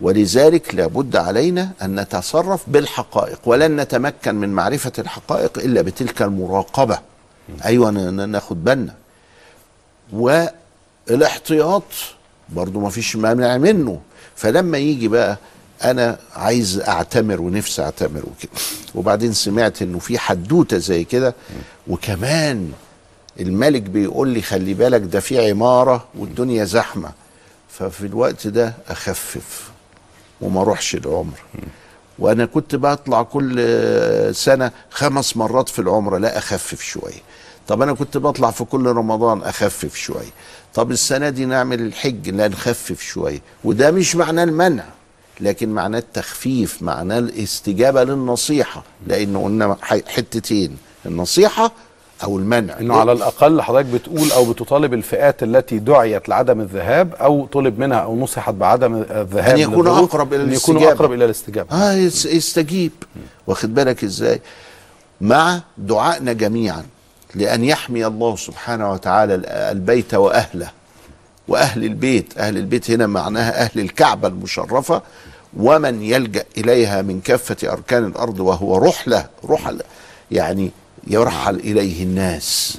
[0.00, 6.98] ولذلك لابد علينا أن نتصرف بالحقائق ولن نتمكن من معرفة الحقائق إلا بتلك المراقبة.
[7.64, 8.94] أيوه ناخد بالنا.
[10.12, 11.82] والاحتياط
[12.48, 14.00] برضو ما فيش مانع منه.
[14.38, 15.38] فلما يجي بقى
[15.84, 18.50] أنا عايز أعتمر ونفسي أعتمر وكده.
[18.94, 21.34] وبعدين سمعت إنه في حدوتة زي كده
[21.88, 22.72] وكمان
[23.40, 27.12] الملك بيقول لي خلي بالك ده في عمارة والدنيا زحمة.
[27.70, 29.70] ففي الوقت ده أخفف
[30.40, 31.38] وما أروحش العمر.
[32.18, 33.54] وأنا كنت بطلع كل
[34.34, 37.22] سنة خمس مرات في العمره لا أخفف شوية.
[37.68, 40.30] طب أنا كنت بطلع في كل رمضان أخفف شوية
[40.74, 44.84] طب السنة دي نعمل الحج لا نخفف شوية وده مش معناه المنع
[45.40, 48.82] لكن معناه التخفيف معناه الاستجابة للنصيحة.
[49.06, 50.76] لأنه قلنا حتتين
[51.06, 51.72] النصيحة
[52.24, 52.78] أو المنع.
[52.80, 57.98] إنه على الأقل حضرتك بتقول أو بتطالب الفئات التي دعيت لعدم الذهاب أو طلب منها
[57.98, 60.92] أو نصحت بعدم الذهاب أن يكونوا للظروف، أقرب إلى أن يكونوا الاستجابة.
[60.92, 61.68] أقرب إلى الاستجابة.
[61.72, 62.92] آه يس- يستجيب.
[63.46, 64.40] واخد بالك إزاي؟
[65.20, 66.84] مع دعائنا جميعا.
[67.34, 70.70] لأن يحمي الله سبحانه وتعالى ال- البيت وأهله
[71.48, 72.38] وأهل البيت.
[72.38, 75.02] أهل البيت هنا معناها أهل الكعبة المشرفة
[75.56, 79.80] ومن يلجأ إليها من كافة أركان الأرض وهو رحلة رحل
[80.30, 80.70] يعني
[81.06, 82.78] يرحل إليه الناس.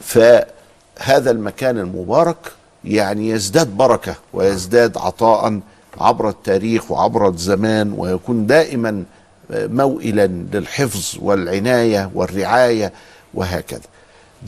[0.00, 2.36] فهذا المكان المبارك
[2.84, 5.60] يعني يزداد بركة ويزداد عطاء
[6.00, 9.04] عبر التاريخ وعبر الزمان ويكون دائما
[9.50, 12.92] موئلا للحفظ والعناية والرعاية.
[13.34, 13.80] وهكذا.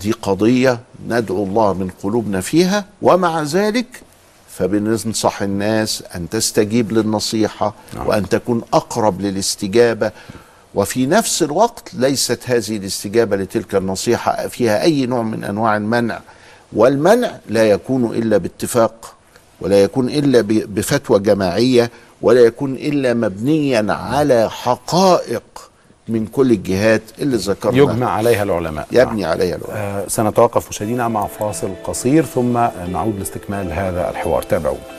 [0.00, 3.86] دي قضية ندعو الله من قلوبنا فيها ومع ذلك
[4.50, 7.74] فبننصح الناس أن تستجيب للنصيحة
[8.06, 10.10] وأن تكون أقرب للاستجابة.
[10.74, 16.20] وفي نفس الوقت ليست هذه الاستجابة لتلك النصيحة فيها أي نوع من أنواع المنع.
[16.72, 19.14] والمنع لا يكون إلا باتفاق
[19.60, 21.90] ولا يكون إلا ب- بفتوى جماعية
[22.22, 25.67] ولا يكون إلا مبنيا على حقائق.
[26.08, 28.86] من كل الجهات اللي ذكرنا يجمع عليها العلماء.
[28.92, 29.76] يبني عليها العلماء.
[29.76, 32.52] آه سنتوقف مشاهدينا مع فاصل قصير ثم
[32.92, 34.42] نعود لاستكمال هذا الحوار.
[34.42, 34.97] تابعونا.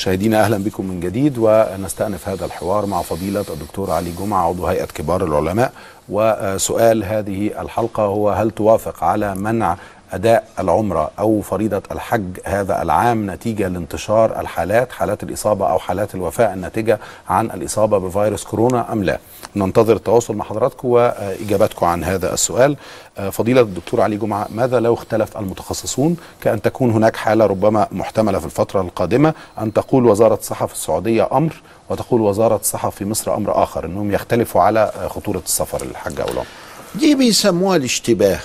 [0.00, 4.84] مشاهدينا أهلا بكم من جديد ونستأنف هذا الحوار مع فضيلة الدكتور علي جمعة عضو هيئة
[4.84, 5.72] كبار العلماء.
[6.08, 9.76] وسؤال هذه الحلقة هو هل توافق على منع
[10.12, 16.54] أداء العمرة أو فريضة الحج هذا العام نتيجة لانتشار الحالات حالات الإصابة أو حالات الوفاة
[16.54, 19.18] الناتجة عن الإصابة بفيروس كورونا أم لا؟
[19.56, 22.76] ننتظر التواصل مع حضراتكم وإجاباتكم عن هذا السؤال.
[23.18, 28.38] آه، فضيلة الدكتور علي جمعة ماذا لو اختلف المتخصصون كأن تكون هناك حالة ربما محتملة
[28.38, 33.34] في الفترة القادمة؟ أن تقول وزارة الصحة في السعودية أمر وتقول وزارة الصحة في مصر
[33.36, 36.46] أمر آخر أنهم يختلفوا على خطورة السفر للحج أو العمرة
[36.94, 38.38] دي بيسموها الاشتباه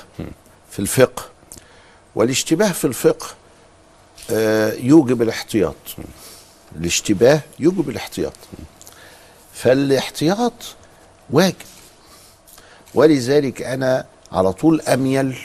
[0.72, 1.24] في الفقه.
[2.16, 3.26] والاشتباه في الفقه
[4.32, 5.76] آه، يوجب الاحتياط.
[6.76, 8.34] الاشتباه يوجب الاحتياط.
[9.54, 10.54] فالاحتياط
[11.32, 11.56] واجب.
[12.94, 15.38] ولذلك أنا على طول أميل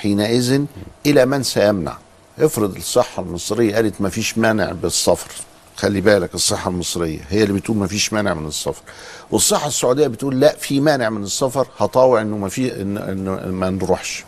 [0.00, 0.64] حينئذ
[1.06, 1.96] إلى من سيمنع.
[2.38, 5.30] افرض الصحة المصرية قالت ما فيش مانع بالسفر
[5.76, 8.82] خلي بالك الصحة المصرية هي اللي بتقول ما فيش مانع من السفر
[9.30, 13.70] والصحة السعودية بتقول لا في مانع من السفر هطاوع إنه ما في إن إنه ما
[13.70, 14.24] نروحش.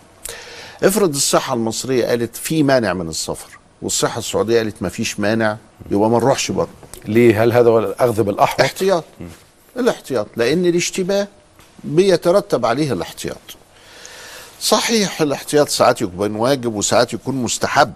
[0.82, 5.56] افرض الصحة المصرية قالت في مانع من السفر والصحة السعودية قالت ما فيش مانع
[5.90, 6.70] يبقى ما نروحش برضه.
[7.04, 9.04] ليه؟ هل هذا هو الأخذ بالأحوط احتياط.
[9.76, 11.28] الاحتياط لأن الاشتباه
[11.84, 13.37] بيترتب عليه الاحتياط.
[14.60, 17.92] صحيح الاحتياط ساعات يكون واجب وساعات يكون مستحب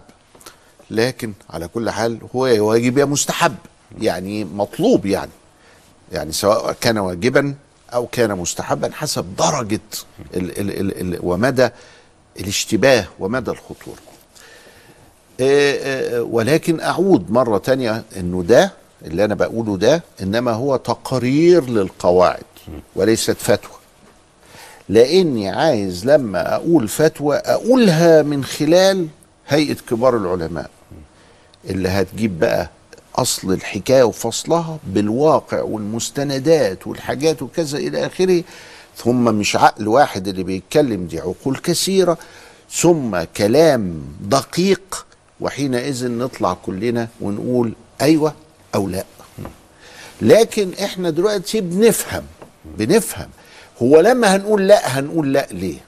[0.90, 3.54] لكن على كل حال هو يا واجب يا مستحب
[4.00, 5.30] يعني مطلوب يعني.
[6.12, 7.54] يعني سواء كان واجبا
[7.94, 9.80] أو كان مستحبا حسب درجة
[10.34, 11.68] ال ال ال ال ومدى
[12.40, 13.98] الاشتباه ومدى الخطورة.
[16.30, 18.72] ولكن أعود مرة تانية إنه ده
[19.04, 22.42] اللي أنا بقوله ده إنما هو تقرير للقواعد
[22.96, 23.70] وليست فتوى.
[24.88, 29.06] لأني عايز لما أقول فتوى أقولها من خلال
[29.48, 30.70] هيئة كبار العلماء
[31.70, 32.70] اللي هتجيب بقى
[33.16, 38.42] أصل الحكاية وفصلها بالواقع والمستندات والحاجات وكذا إلى آخره
[38.96, 42.18] ثم مش عقل واحد اللي بيتكلم دي عقول كثيرة
[42.70, 45.06] ثم كلام دقيق
[45.40, 48.34] وحينئذ نطلع كلنا ونقول أيوه
[48.78, 49.04] أو لا.
[50.22, 52.24] لكن إحنا دلوقتي بنفهم
[52.64, 53.28] بنفهم.
[53.82, 55.78] هو لما هنقول لا هنقول لا ليه؟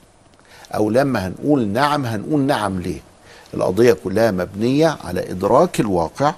[0.75, 3.01] أو لما هنقول نعم هنقول نعم ليه؟
[3.55, 6.35] القضية كلها مبنية على إدراك الواقع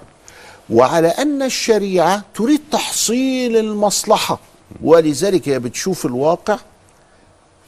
[0.71, 4.39] وعلى أن الشريعة تريد تحصيل المصلحة.
[4.83, 6.59] ولذلك هي بتشوف الواقع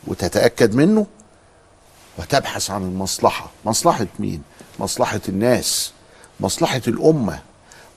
[0.07, 1.07] وتتأكد منه
[2.19, 3.51] وتبحث عن المصلحة.
[3.65, 4.43] مصلحة مين؟
[4.81, 5.93] مصلحة الناس.
[6.41, 7.39] مصلحة الأمة.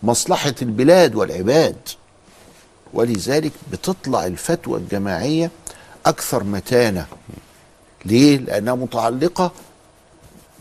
[0.04, 1.76] مصلحة البلاد والعباد.
[2.94, 5.52] ولذلك بتطلع الفتوى الجماعية
[6.06, 7.06] أكثر متانة.
[8.06, 9.52] ليه؟ لأنها متعلقة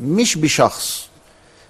[0.01, 1.07] مش بشخص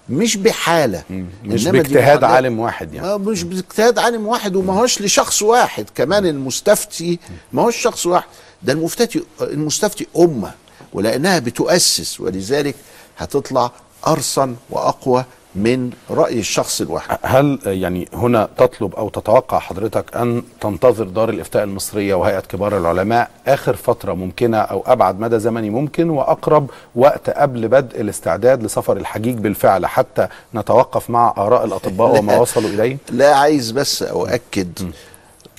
[0.09, 1.03] مش بحالة.
[1.43, 3.07] مش باجتهاد عالم واحد يعني.
[3.07, 5.85] آه، مش باجتهاد عالم واحد وما هوش لشخص واحد.
[5.95, 7.19] كمان المستفتي
[7.53, 8.27] ما هوش شخص واحد.
[8.63, 10.51] ده المفتي المستفتي أمة
[10.93, 12.19] ولأنها بتؤسس.
[12.19, 12.75] ولذلك
[13.17, 13.71] هتطلع
[14.07, 15.25] أرصن وأقوى
[15.57, 21.63] من رأي الشخص الواحد هل يعني هنا تطلب أو تتوقع حضرتك أن تنتظر دار الإفتاء
[21.63, 27.67] المصرية وهيئة كبار العلماء آخر فترة ممكنة أو أبعد مدى زمني ممكن وأقرب وقت قبل
[27.67, 33.71] بدء الاستعداد لسفر الحجيج بالفعل حتى نتوقف مع آراء الأطباء وما وصلوا إليه؟ لا عايز
[33.71, 34.91] بس أؤكد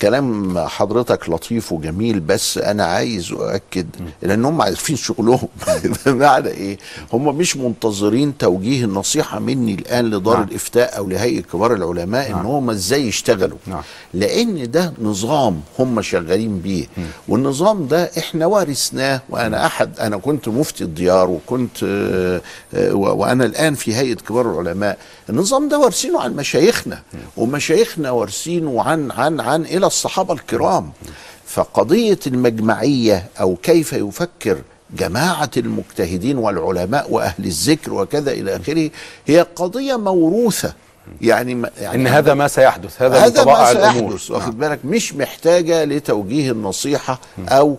[0.01, 3.87] كلام حضرتك لطيف وجميل بس أنا عايز أؤكد
[4.21, 5.47] لأن هم عارفين شغلهم
[6.05, 6.77] بمعنى إيه
[7.13, 10.39] هم مش منتظرين توجيه النصيحة مني الآن لدار نعم.
[10.41, 10.49] نعم.
[10.49, 12.39] الإفتاء أو لهيئة كبار العلماء نعم.
[12.39, 13.81] ان هم إزاي يشتغلوا نعم.
[14.13, 16.85] لأن ده نظام هم شغالين بيه
[17.27, 22.41] والنظام ده إحنا ورثناه وأنا أحد أنا كنت مفتي الديار وكنت آه،
[22.93, 24.97] وأنا الآن في هيئة كبار العلماء
[25.29, 27.01] النظام ده وارثينه عن مشايخنا
[27.37, 30.91] ومشايخنا وارثينه عن عن عن إلى الصحابة الكرام
[31.45, 34.57] فقضية المجمعية أو كيف يفكر
[34.97, 38.89] جماعة المجتهدين والعلماء وأهل الذكر وكذا إلى آخره
[39.27, 40.73] هي قضية موروثة.
[41.21, 44.17] يعني, يعني إن هذا ما سيحدث هذا, هذا ما طبائع الأمور.
[44.17, 47.77] سيحدث واخد بالك؟ مش محتاجة لتوجيه النصيحة أو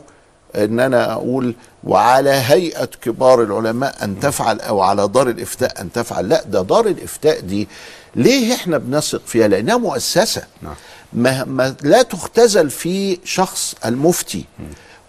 [0.57, 6.29] إن أنا أقول وعلى هيئة كبار العلماء أن تفعل أو على دار الإفتاء أن تفعل.
[6.29, 7.69] لا ده دار الإفتاء دي
[8.17, 10.43] ليه إحنا بنثق فيها؟ لأنها مؤسسة.
[11.13, 14.45] ما, ما لا تختزل في شخص المفتي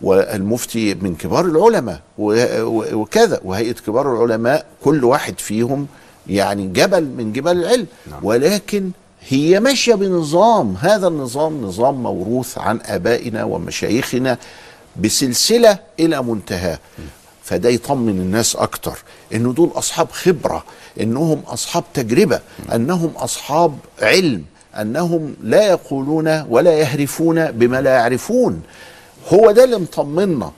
[0.02, 3.40] والمفتي من كبار العلماء وكذا.
[3.44, 5.88] وهيئة كبار العلماء كل واحد فيهم
[6.28, 7.88] يعني جبل من جبال العلم.
[8.24, 8.92] ولكن
[9.28, 10.76] هي ماشية بنظام.
[10.80, 14.38] هذا النظام نظام موروث عن آبائنا ومشايخنا.
[14.96, 16.80] بسلسلة إلى منتهاه
[17.44, 18.98] فده يطمن الناس أكتر
[19.34, 20.64] إن دول أصحاب خبرة
[21.02, 22.40] إنهم أصحاب تجربة
[22.76, 24.44] أنهم أصحاب علم
[24.82, 28.62] أنهم لا يقولون ولا يهرفون بما لا يعرفون.
[29.34, 30.52] هو ده اللي مطمنا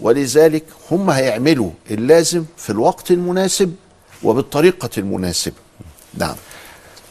[0.00, 3.74] ولذلك هم هيعملوا اللازم في الوقت المناسب
[4.22, 5.54] وبالطريقة المناسبة.
[6.14, 6.34] نعم.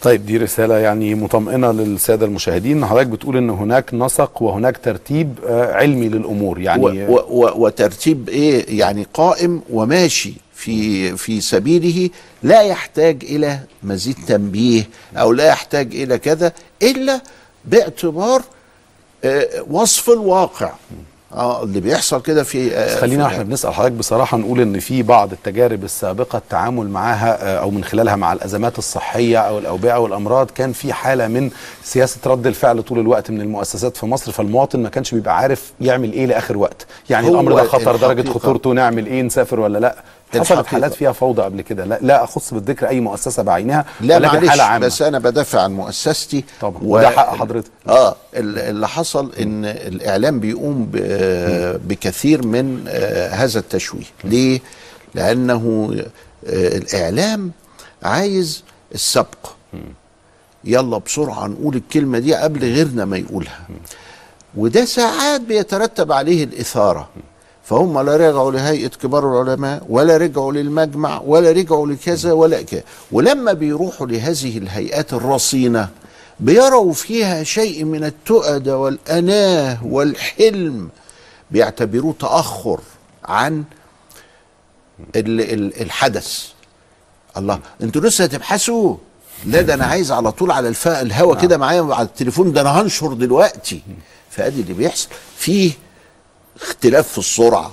[0.06, 2.86] طيب دي رسالة يعني مطمئنة للسادة المشاهدين.
[2.86, 8.80] حضرتك بتقول إن هناك نسق وهناك ترتيب آه، علمي للأمور يعني و و وترتيب إيه؟
[8.80, 12.10] يعني قائم وماشي في في سبيله
[12.44, 16.52] لا يحتاج إلى مزيد تنبيه أو لا يحتاج إلى كذا
[16.84, 17.22] إلا
[17.66, 18.42] باعتبار
[19.24, 20.72] آه، وصف الواقع.
[21.36, 25.32] آه اللي بيحصل كده في آه، خلينا إحنا بنسأل حضرتك بصراحة نقول إن في بعض
[25.32, 30.72] التجارب السابقة التعامل معاها آه، أو من خلالها مع الأزمات الصحية أو الأوبئة والأمراض كان
[30.74, 31.50] في حالة من
[31.84, 36.14] سياسة رد الفعل طول الوقت من المؤسسات في مصر فالمواطن ما كانش بيبقى عارف يعمل
[36.14, 36.86] إيه لآخر وقت.
[37.10, 39.96] يعني الأمر ده خطر درجة خطورته نعمل إيه نسافر ولا لأ.
[40.34, 40.66] حصلت.
[40.68, 41.86] حالات فيها فوضى قبل كده.
[41.86, 44.86] لا, لا أخص بالذكر أي مؤسسة بعينها لا ولكن معلش حالة عامة.
[44.86, 46.44] بس أنا بدافع عن مؤسستي.
[46.62, 46.80] طبعا.
[46.84, 47.72] وده حق حضرتك.
[47.88, 54.04] آه ال- اللي حصل إن الإعلام بيقوم ب- بكثير من آه، هذا التشويه.
[54.24, 54.60] ليه؟
[55.16, 55.92] لأنه
[56.48, 57.52] آه، الإعلام
[58.04, 58.64] عايز
[58.94, 59.48] السبق.
[60.64, 63.60] يلا بسرعة نقول الكلمة دي قبل غيرنا ما يقولها.
[64.58, 67.10] وده ساعات بيترتب عليه الإثارة.
[67.66, 73.54] فهم لا رجعوا لهيئة كبار العلماء ولا رجعوا للمجمع ولا رجعوا لكذا ولا كذا ولما
[73.54, 75.90] بيروحوا لهذه الهيئات الرصينة
[76.40, 80.90] بيروا فيها شيء من التؤد والأناه والحلم.
[81.52, 82.80] بيعتبروه تأخر
[83.26, 83.64] عن
[85.16, 86.48] ال- ال- الحدث.
[87.38, 88.96] الله أنتوا لسه هتبحثوا؟
[89.46, 90.74] لا ده أنا عايز على طول على.
[90.88, 93.82] الهوا كده معايا على التليفون ده أنا هنشر دلوقتي.
[94.30, 95.08] فأدي اللي بيحصل.
[95.38, 95.72] فيه
[96.62, 97.72] اختلاف في السرعة.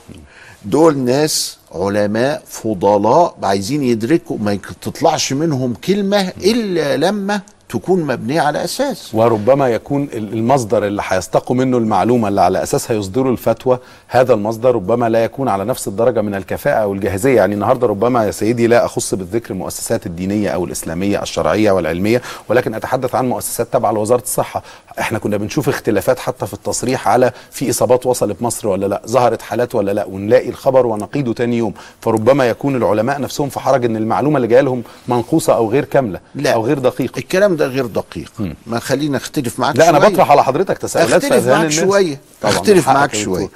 [0.65, 7.41] دول ناس علماء فضلاء عايزين يدركوا ما تطلعش منهم كلمة إلا لما
[7.73, 9.11] تكون مبنية على أساس.
[9.15, 14.75] وربما يكون ال- المصدر اللي هيستقوا منه المعلومة اللي على أساسها يصدروا الفتوى هذا المصدر
[14.75, 18.85] ربما لا يكون على نفس الدرجة من الكفاءة والجاهزيه يعني النهارده ربما يا سيدي لا
[18.85, 24.63] أخص بالذكر المؤسسات الدينية أو الإسلامية الشرعية والعلمية ولكن أتحدث عن مؤسسات تابعة لوزارة الصحة.
[25.01, 29.43] إحنا كنا بنشوف اختلافات حتى في التصريح على في إصابات وصلت مصر ولا لا ظهرت
[29.43, 31.75] حالات ولا لا ونلاقي الخبر ونقيده تاني يوم.
[32.01, 36.21] فربما يكون العلماء نفسهم في حرج إن المعلومة اللي جاية لهم منقوصة أو غير كاملة
[36.35, 36.51] لا.
[36.51, 37.19] أو غير دقيقة.
[37.19, 38.33] الكلام ده غير دقيق.
[38.67, 40.09] ما خلينا اختلف معاك لا أنا شوية.
[40.09, 42.21] بطرح على حضرتك تساؤلات اختلف معاك شوية.
[42.45, 43.49] اختلف معاك شوية.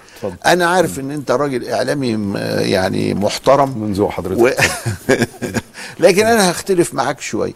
[0.47, 3.79] أنا عارف إن أنت راجل إعلامي يعني محترم.
[3.79, 4.41] من ذوق حضرتك.
[4.41, 4.49] و...
[6.05, 7.53] لكن أنا هختلف معاك شوية.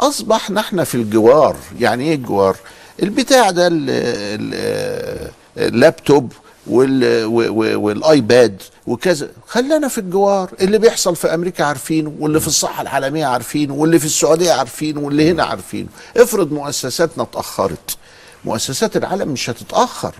[0.00, 1.56] أصبح نحن في الجوار.
[1.80, 2.56] يعني إيه الجوار؟
[3.02, 5.30] البتاع ده ال- ال-
[6.68, 9.28] والآيباد وكذا.
[9.46, 10.50] خلينا في الجوار.
[10.60, 15.30] اللي بيحصل في أمريكا عارفينه واللي في الصحة العالمية عارفينه واللي في السعودية عارفينه واللي
[15.30, 17.96] هنا عارفينه افرض مؤسساتنا اتأخرت.
[18.44, 20.14] مؤسسات العالم مش هتتأخر.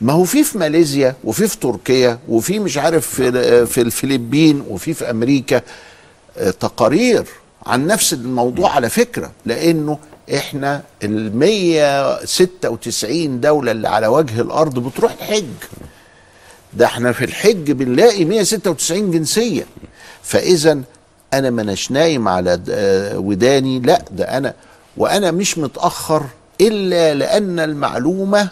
[0.00, 4.94] ما هو في في ماليزيا وفي في تركيا وفي مش عارف في في الفلبين وفي
[4.94, 5.62] في أمريكا.
[6.38, 7.24] آه، تقارير
[7.66, 9.98] عن نفس الموضوع على فكرة لأنه
[10.36, 15.44] إحنا ال 196 دولة اللي على وجه الأرض بتروح الحج.
[16.72, 19.66] ده إحنا في الحج بنلاقي 196 جنسية.
[20.22, 20.80] فإذا
[21.34, 24.54] أنا مناش نايم على آه، وداني لا ده أنا
[24.96, 26.26] وأنا مش متأخر
[26.60, 28.48] إلا لأن المعلومة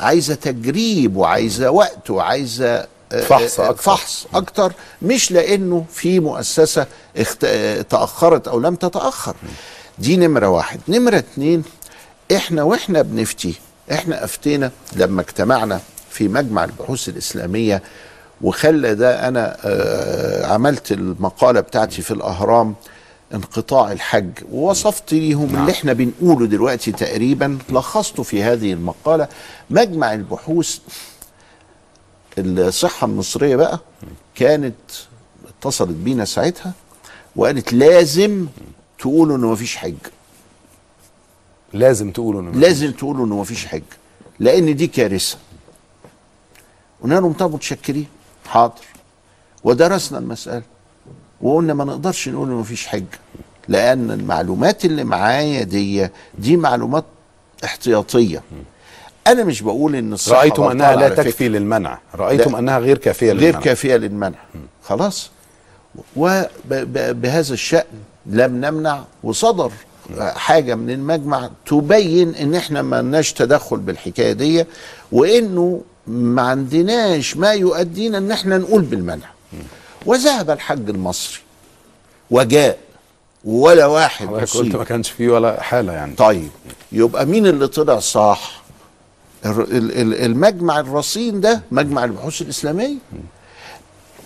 [0.00, 3.82] عايزة تجريب وعايزة وقت وعايزة آه، فحص آه، أكتر.
[3.82, 4.72] فحص أكتر.
[5.02, 7.44] مش لأنه في مؤسسة اخت...
[7.44, 9.34] آه، تأخرت أو لم تتأخر.
[10.00, 10.80] دي نمرة واحد.
[10.88, 11.62] نمرة اتنين
[12.36, 13.54] إحنا وإحنا بنفتي
[13.92, 15.80] إحنا أفتينا لما اجتمعنا
[16.10, 17.82] في مجمع البحوث الإسلامية
[18.42, 22.74] وخلى ده أنا آه، عملت المقالة بتاعتي في الأهرام
[23.34, 29.28] انقطاع الحج ووصفت ليهم اللي إحنا بنقوله دلوقتي تقريبا لخصته في هذه المقالة
[29.70, 30.78] مجمع البحوث
[32.38, 33.80] الصحة المصرية بقى
[34.34, 34.74] كانت
[35.48, 36.72] اتصلت بينا ساعتها
[37.36, 38.46] وقالت لازم
[38.98, 39.94] تقولوا إنه مفيش حج.
[41.72, 43.82] لازم تقولوا إنه لازم تقولوا إنه مفيش حج.
[44.38, 45.38] لأن دي كارثة.
[47.02, 48.06] قلنا لهم طب متشكرين.
[48.46, 48.84] حاضر.
[49.64, 50.62] ودرسنا المسألة.
[51.40, 53.04] وقلنا ما نقدرش نقول إنه مفيش حج.
[53.68, 57.04] لأن المعلومات اللي معايا دي دي معلومات
[57.64, 58.42] احتياطية.
[59.26, 61.22] أنا مش بقول إن الصحة رأيتم أنها لا على فكرة.
[61.22, 61.98] تكفي للمنع.
[62.14, 62.56] رأيتم.
[62.56, 63.60] أنها غير كافية غير للمنع.
[63.60, 64.38] كافية للمنع.
[64.84, 65.30] خلاص.
[66.16, 67.84] وبهذا الشأن
[68.28, 69.72] لم نمنع وصدر
[70.20, 74.64] حاجة من المجمع تبين إن إحنا ما لناش تدخل بالحكاية دي
[75.12, 79.26] وإنه ما عندناش ما يؤدينا إن إحنا نقول بالمنع.
[80.06, 81.40] وذهب الحج المصري
[82.30, 82.78] وجاء
[83.44, 84.26] ولا واحد.
[84.28, 86.14] قلت ما كانش فيه ولا حالة يعني.
[86.14, 86.48] طيب
[86.92, 88.62] يبقى مين اللي طلع صح
[89.44, 92.96] المجمع الرصين ده مجمع البحوث الإسلامية.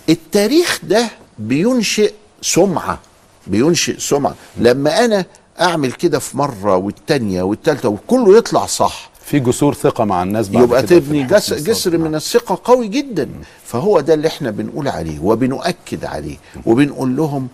[0.09, 2.99] التاريخ ده بينشئ سمعة.
[3.47, 4.35] بينشئ سمعة.
[4.57, 5.25] لما أنا
[5.61, 10.63] أعمل كده في مرة والتانية والتالتة وكله يطلع صح في جسور ثقة مع الناس بعد
[10.65, 11.71] يبقى تبني الحكم جس الصادق.
[11.71, 13.29] جسر من الثقة قوي جدا.
[13.65, 16.37] فهو ده اللي إحنا بنقول عليه وبنؤكد عليه
[16.67, 17.49] وبنقول لهم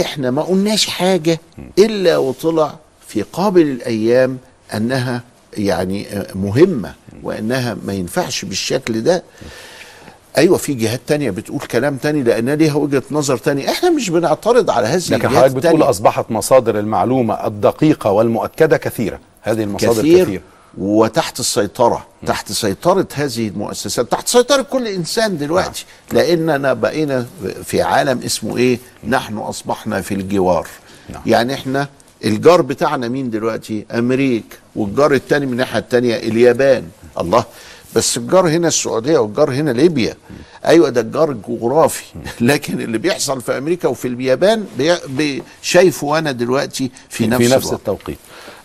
[0.00, 1.40] إحنا ما قلناش حاجة
[1.78, 2.74] إلا وطلع
[3.08, 4.38] في قابل الأيام
[4.74, 5.22] أنها
[5.56, 9.22] يعني مهمة وأنها ما ينفعش بالشكل ده.
[10.38, 13.70] أيوه في جهات تانية بتقول كلام تاني لأن ليها وجهة نظر تاني.
[13.70, 15.90] إحنا مش بنعترض على هذه لكن حضرتك بتقول التانية.
[15.90, 19.20] أصبحت مصادر المعلومة الدقيقة والمؤكدة كثيرة.
[19.42, 20.42] هذه المصادر كثير, كثيرة.
[20.78, 25.84] وتحت السيطرة تحت سيطرة هذه المؤسسات تحت سيطرة كل إنسان دلوقتي.
[26.12, 27.26] لأننا بقينا
[27.64, 28.78] في عالم اسمه إيه؟
[29.08, 30.66] نحن أصبحنا في الجوار.
[31.26, 31.88] يعني إحنا
[32.24, 36.84] الجار بتاعنا مين دلوقتي؟ أمريكا والجار التاني من الناحية التانية اليابان.
[37.20, 37.44] الله.
[37.96, 40.14] بس الجار هنا السعودية والجار هنا ليبيا.
[40.66, 42.04] أيوة ده الجار الجغرافي.
[42.40, 44.64] لكن اللي بيحصل في أمريكا وفي اليابان
[45.08, 47.80] بي- شايفه أنا دلوقتي في نفس في نفس الوقت.
[47.80, 48.18] التوقيت.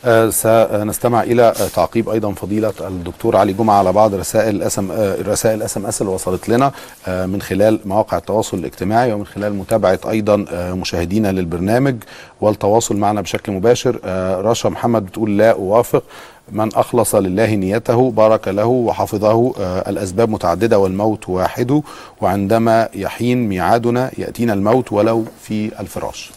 [0.05, 5.63] آه سنستمع إلى تعقيب أيضا فضيلة الدكتور علي جمعة على بعض رسائل الاسم آه رسائل
[5.63, 6.71] SMS اللي وصلت لنا
[7.07, 11.95] آه من خلال مواقع التواصل الاجتماعي ومن خلال متابعة أيضا آه مشاهدينا للبرنامج
[12.41, 13.99] والتواصل معنا بشكل مباشر.
[14.03, 16.03] آه رشا محمد بتقول لا أوافق.
[16.51, 21.81] من أخلص لله نيته بارك له وحفظه آه الأسباب متعددة والموت واحد
[22.21, 26.31] وعندما يحين ميعادنا يأتينا الموت ولو في الفراش.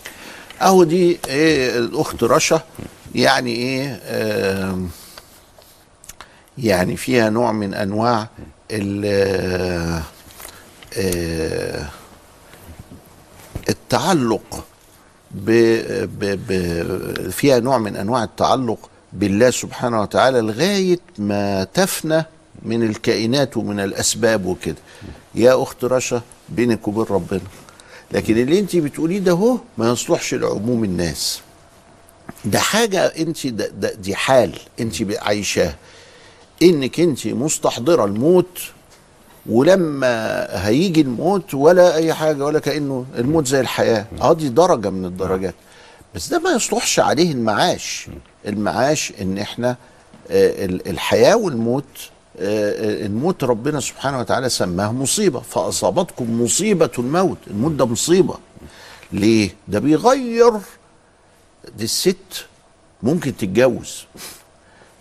[0.63, 2.61] أهو دي إيه الأخت رشا
[3.15, 4.89] يعني إيه آم،
[6.59, 8.29] يعني فيها نوع من أنواع
[8.71, 9.05] ال
[10.99, 11.87] آه،
[13.69, 14.65] التعلق
[15.31, 15.51] ب
[16.05, 22.25] ب ب فيها نوع من أنواع التعلق بالله سبحانه وتعالى لغاية ما تفنى
[22.63, 24.77] من الكائنات ومن الأسباب وكده.
[25.35, 27.41] يا أخت رشا بينك وبين ربنا.
[28.13, 31.41] لكن اللي انت بتقوليه ده هو ما يصلحش لعموم الناس.
[32.45, 35.75] ده حاجة انت ده ده دي حال انت عايشاه
[36.63, 38.59] انك انت مستحضرة الموت
[39.47, 44.07] ولما هيجي الموت ولا أي حاجة ولا كأنه الموت زي الحياة.
[44.21, 45.55] آه دي درجة من الدرجات.
[46.15, 48.09] بس ده ما يصلحش عليه المعاش.
[48.47, 49.77] المعاش ان إحنا
[50.31, 51.85] آه، ال- الحياة والموت
[52.41, 58.35] آه، آه، الموت ربنا سبحانه وتعالى سماه مصيبة فأصابتكم مصيبة الموت الموت ده مصيبة.
[59.13, 60.53] ليه؟ ده بيغير
[61.79, 62.17] دي الست
[63.03, 64.05] ممكن تتجوز.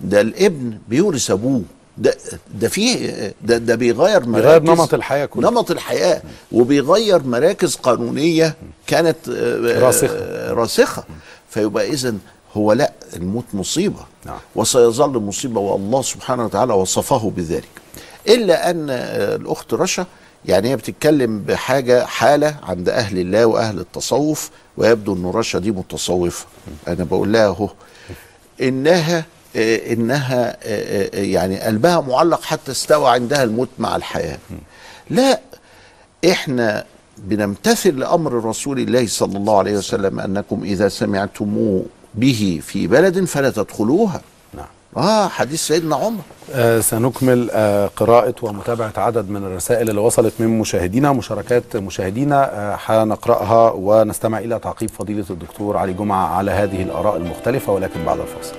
[0.02, 1.62] ده الابن بيورث أبوه.
[1.98, 2.18] ده
[2.56, 5.50] ده فيه ده ده بيغير مراكز بيغير نمط الحياة كله.
[5.52, 6.22] نمط الحياة
[6.52, 8.56] وبيغير مراكز قانونية
[8.88, 9.30] كانت
[9.80, 10.18] راسخة.
[10.18, 11.04] آه، راسخة.
[11.50, 12.14] فيبقى اذا
[12.54, 14.05] هو لأ الموت مصيبة.
[14.26, 14.38] نعم.
[14.55, 17.70] وسيظل مصيبة والله سبحانه وتعالى وصفه بذلك.
[18.28, 20.05] إلا أن آه، الأخت رشا
[20.45, 26.45] يعني هي بتتكلم بحاجة حالة عند أهل الله وأهل التصوف ويبدو إن رشا دي متصوفة.
[26.88, 27.70] أنا بقول لها أهو
[28.61, 34.38] إنها آه، إنها آه، يعني قلبها معلق حتى استوى عندها الموت مع الحياة.
[35.09, 35.39] لا
[36.32, 36.86] إحنا
[37.18, 41.86] بنمتثل لأمر رسول الله صلى الله عليه وسلم أنكم إذا سمعتموه
[42.16, 44.22] به في بلد فلا تدخلوها.
[44.53, 44.66] نعم.
[44.97, 46.22] آه حديث سيدنا عمر.
[46.53, 52.80] آه سنكمل آه قراءة ومتابعة عدد من الرسائل اللي وصلت من مشاهدينا مشاركات مشاهدينا آه
[52.86, 58.55] هنقرأها ونستمع إلى تعقيب فضيلة الدكتور علي جمعة على هذه الآراء المختلفة ولكن بعد الفاصل.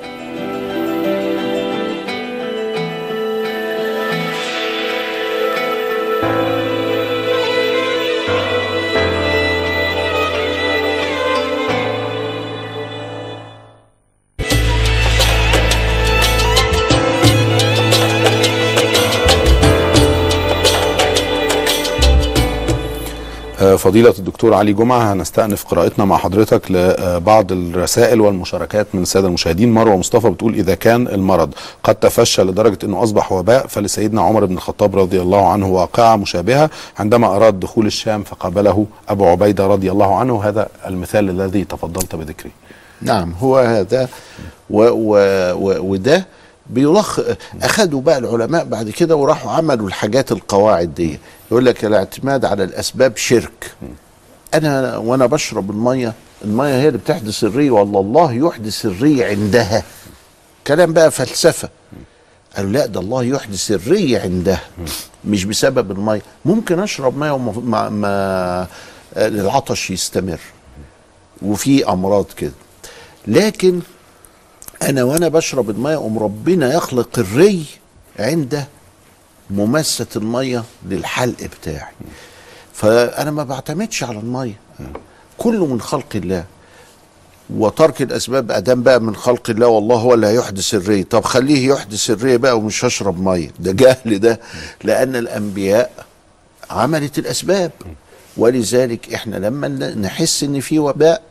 [23.85, 29.73] فضيلة الدكتور علي جمعة هنستأنف قراءتنا مع حضرتك لبعض الرسائل والمشاركات من السادة المشاهدين.
[29.73, 34.55] مروة مصطفى بتقول إذا كان المرض قد تفشى لدرجة أنه أصبح وباء فلسيدنا عمر بن
[34.55, 36.71] الخطاب رضي الله عنه واقعة مشابهة.
[36.99, 40.45] عندما أراد دخول الشام فقابله أبو عبيدة رضي الله عنه.
[40.45, 42.51] هذا المثال الذي تفضلت بذكره.
[43.03, 44.09] نعم هو هذا.
[44.71, 45.17] و و
[45.55, 46.27] و وده
[46.67, 47.21] بيلخ
[47.63, 51.19] أخذوا بقى العلماء بعد كده وراحوا عملوا الحاجات القواعد دي.
[51.51, 53.73] يقول لك الاعتماد على الأسباب شرك.
[54.55, 56.13] أنا وأنا بشرب المية
[56.45, 59.83] المية هي اللي بتحدث الري والله الله يحدث الري عندها.
[60.67, 61.69] كلام بقى فلسفة.
[62.57, 64.61] قالوا لا ده الله يحدث الري عندها.
[65.25, 66.23] مش بسبب المية.
[66.45, 68.67] ممكن أشرب مية وما ما
[69.17, 70.41] العطش يستمر.
[71.43, 72.53] وفي أمراض كده.
[73.27, 73.81] لكن
[74.83, 77.65] أنا وأنا بشرب الميه أم ربنا يخلق الري
[78.19, 78.65] عند
[79.51, 81.93] مماسة المية للحلق بتاعي.
[82.73, 84.59] فأنا ما بعتمدش على المية.
[85.39, 86.45] كله من خلق الله.
[87.51, 91.05] وترك الأسباب أدام بقى من خلق الله والله هو اللي هيحدث الري.
[91.05, 93.51] طب خليه يحدث الري بقى ومش هشرب مية.
[93.59, 94.41] ده جهل ده.
[94.85, 95.91] لأن الأنبياء
[96.71, 97.73] عملت الأسباب.
[98.37, 101.23] ولذلك إحنا لما نحس إن في وباء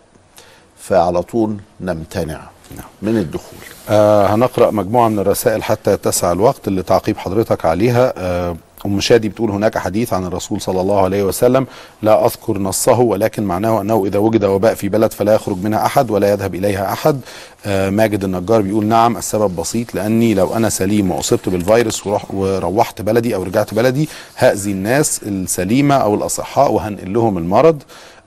[0.80, 2.53] فعلى طول نمتنع.
[3.02, 3.60] من الدخول.
[3.90, 8.14] آه هنقرأ مجموعة من الرسائل حتى يتسع الوقت اللي تعقيب حضرتك عليها.
[8.18, 8.56] آه
[8.86, 11.68] أم شادي بتقول هناك حديث عن الرسول صلى الله عليه وسلم
[12.02, 16.12] لا أذكر نصه ولكن معناه أنه إذا وجد وباء في بلد فلا يخرج منها أحد
[16.12, 17.20] ولا يذهب إليها أحد.
[17.66, 23.02] آه ماجد النجار بيقول نعم السبب بسيط لأني لو أنا سليم وأصبت بالفيروس وروح- وروحت
[23.02, 27.84] بلدي أو رجعت بلدي هأذي الناس السليمة أو الأصحاء وهنقل لهم المرض.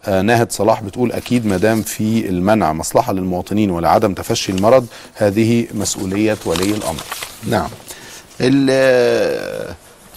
[0.09, 6.37] ناهد صلاح بتقول أكيد ما دام في المنع مصلحة للمواطنين ولعدم تفشي المرض هذه مسؤولية
[6.47, 7.03] ولي الأمر.
[7.49, 7.69] نعم.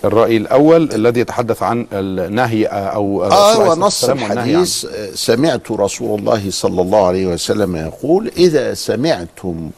[0.06, 4.04] الرأي الأول الذي يتحدث عن النهي آه، آه عليه الصلاة ونص.
[4.06, 9.70] الحديث آه، سمعت رسول الله صلى الله عليه وسلم يقول إذا سمعتم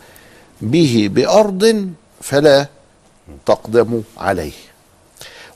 [0.62, 1.89] به بأرض
[2.22, 2.68] فلا
[3.45, 4.51] تقدموا عليه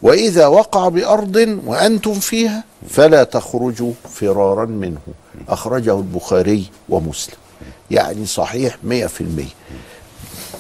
[0.06, 4.98] وإذا وقع بأرض وأنتم فيها فلا تخرجوا فرارا منه.
[5.50, 7.36] أخرجه البخاري ومسلم.
[7.92, 8.88] يعني صحيح 100%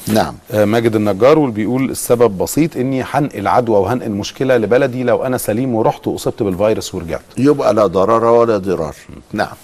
[0.07, 0.35] نعم.
[0.51, 5.75] آه، ماجد النجار بيقول السبب بسيط إني هنقل عدوى وهنقل مشكله لبلدي لو أنا سليم
[5.75, 7.21] ورحت وأصبت بالفيروس ورجعت.
[7.37, 8.95] يبقى لا ضرر ولا ضرار.
[9.33, 9.55] نعم.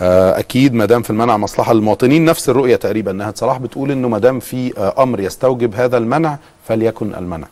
[0.00, 3.12] آه، أكيد ما دام في المنع مصلحة للمواطنين نفس الرؤية تقريبا.
[3.12, 7.46] نهد صلاح بتقول إنه ما دام في آه، أمر يستوجب هذا المنع فليكن المنع.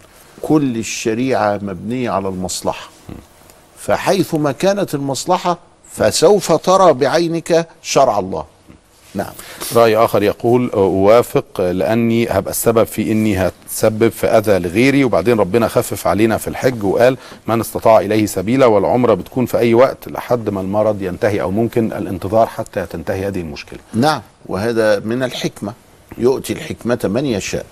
[0.46, 2.88] كل الشريعة مبنية على المصلحة.
[3.78, 5.58] فحيثما كانت المصلحة
[5.92, 8.44] فسوف ترى بعينك شرع الله.
[9.14, 9.32] نعم.
[9.76, 15.68] رأي آخر يقول أوافق لأني هبقى السبب في إني هتسبب في أذى لغيري وبعدين ربنا
[15.68, 17.16] خفف علينا في الحج وقال
[17.46, 21.92] من استطاع إليه سبيلا والعمرة بتكون في أي وقت لحد ما المرض ينتهي أو ممكن
[21.92, 23.78] الانتظار حتى تنتهي هذه المشكلة.
[23.94, 24.22] نعم.
[24.46, 25.72] وهذا من الحكمة.
[26.18, 27.66] يؤتي الحكمة من يشاء.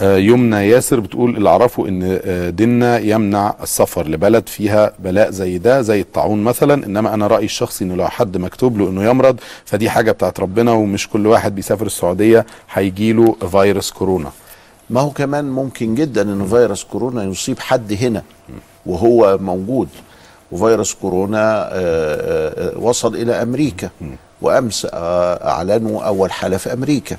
[0.00, 5.58] آه، يمنى ياسر بتقول اللي اعرفه إن آه، ديننا يمنع السفر لبلد فيها بلاء زي
[5.58, 9.40] ده زي الطاعون مثلا إنما أنا رأيي الشخصي إنه لو حد مكتوب له إنه يمرض
[9.64, 14.30] فدي حاجة بتاعت ربنا ومش كل واحد بيسافر السعودية هيجي له فيروس كورونا.
[14.90, 18.22] ما هو كمان ممكن جدا ان فيروس كورونا يصيب حد هنا
[18.86, 19.88] وهو موجود.
[20.52, 23.90] وفيروس كورونا آه، وصل إلى أمريكا.
[24.42, 27.16] وأمس أعلنوا أول حالة في أمريكا.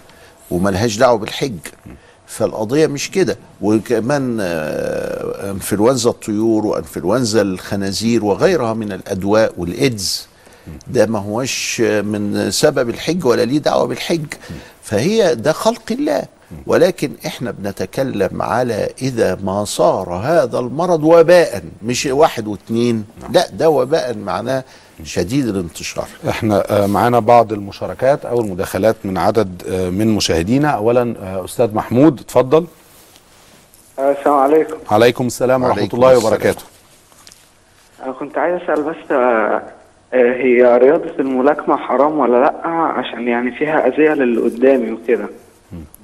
[0.51, 1.57] وملهاش دعوة بالحج.
[2.27, 3.37] فالقضية مش كده.
[3.61, 10.27] وكمان آه، انفلونزا الطيور وانفلونزا الخنازير وغيرها من الأدواء والإيدز.
[10.87, 14.25] ده ما هوش من سبب الحج ولا ليه دعوة بالحج.
[14.83, 16.23] فهي ده خلق الله.
[16.67, 23.69] ولكن إحنا بنتكلم على إذا ما صار هذا المرض وباء مش واحد واثنين لا ده
[23.69, 24.63] وباء معناه
[25.03, 30.69] شديد الانتشار إحنا آه، معانا بعض المشاركات أو المداخلات من عدد آه، من مشاهدينا.
[30.69, 32.65] اولا آه، أستاذ محمود اتفضل.
[33.99, 34.77] السلام عليكم.
[34.91, 36.33] عليكم السلام ورحمة الله السلام.
[36.33, 36.63] وبركاته.
[38.03, 39.11] أنا كنت عايز أسأل بس
[40.13, 45.29] هي رياضة الملاكمة حرام ولا لأ؟ عشان يعني فيها أذية للي قدامي وكده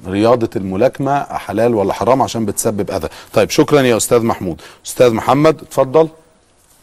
[0.08, 3.08] رياضة الملاكمة حلال ولا حرام عشان بتسبب أذى.
[3.34, 4.62] طيب شكرا يا أستاذ محمود.
[4.86, 6.10] أستاذ محمد اتفضل.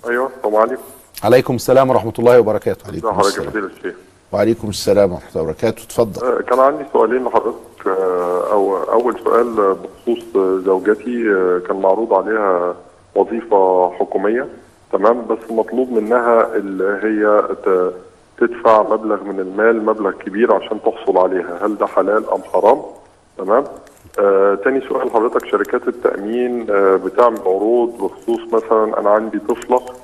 [0.09, 0.83] أيوه السلام عليكم.
[1.25, 2.85] عليكم السلام ورحمة الله وبركاته.
[2.87, 3.05] حضرتك
[3.39, 3.95] يا فضيلة الشيخ.
[4.33, 5.83] وعليكم السلام ورحمة الله وبركاته.
[5.85, 6.27] اتفضل.
[6.27, 7.87] آه، كان عندي سؤالين لحضرتك.
[7.87, 10.25] آه، أو أول سؤال آه، بخصوص
[10.64, 11.22] زوجتي
[11.68, 12.75] كان معروض عليها
[13.14, 14.47] وظيفة حكومية
[14.93, 17.43] تمام بس مطلوب منها اللي هي
[18.39, 21.59] تدفع مبلغ من المال مبلغ كبير عشان تحصل عليها.
[21.66, 22.83] هل ده حلال أم حرام؟
[23.39, 23.64] تمام.
[24.18, 30.04] آه، تاني سؤال حضرتك شركات التأمين آه، بتعمل عروض بخصوص مثلا أنا عندي ب-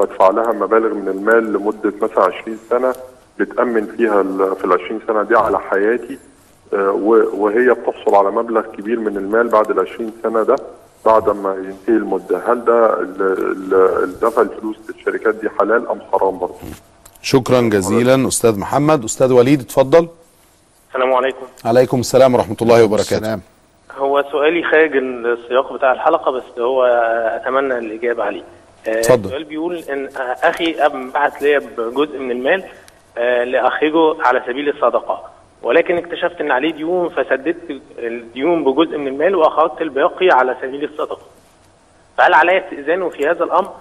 [0.00, 2.94] بدفع لها مبالغ من المال لمدة مثلا 20 سنة
[3.38, 6.18] بتأمن فيها ال- في ال 20 سنة دي على حياتي.
[6.74, 10.56] آه، و- وهي بتحصل على مبلغ كبير من المال بعد ال 20 سنة ده
[11.06, 12.42] بعد ما ينتهي المدة.
[12.52, 16.54] هل ده ال- ال- الدفع الفلوس للشركات دي حلال أم حرام برضه؟
[17.22, 19.04] شكرا جزيلا أستاذ محمد.
[19.04, 20.08] أستاذ وليد اتفضل.
[20.90, 21.46] السلام عليكم.
[21.64, 23.38] عليكم السلام ورحمة الله وبركاته.
[23.98, 26.84] هو سؤالي خارج السياق بتاع الحلقة بس هو
[27.42, 28.42] أتمنى الإجابة عليه
[28.88, 29.24] آه، اتفضل.
[29.24, 30.08] السؤال بيقول إن
[30.42, 32.64] أخي أب بعت لي بجزء من المال
[33.18, 35.30] آه، لأخرجه على سبيل الصدقة
[35.62, 41.22] ولكن اكتشفت إن عليه ديون فسددت الديون بجزء من المال وأخرجت الباقي على سبيل الصدقة
[42.18, 43.72] فهل علي استئذانه في هذا الأمر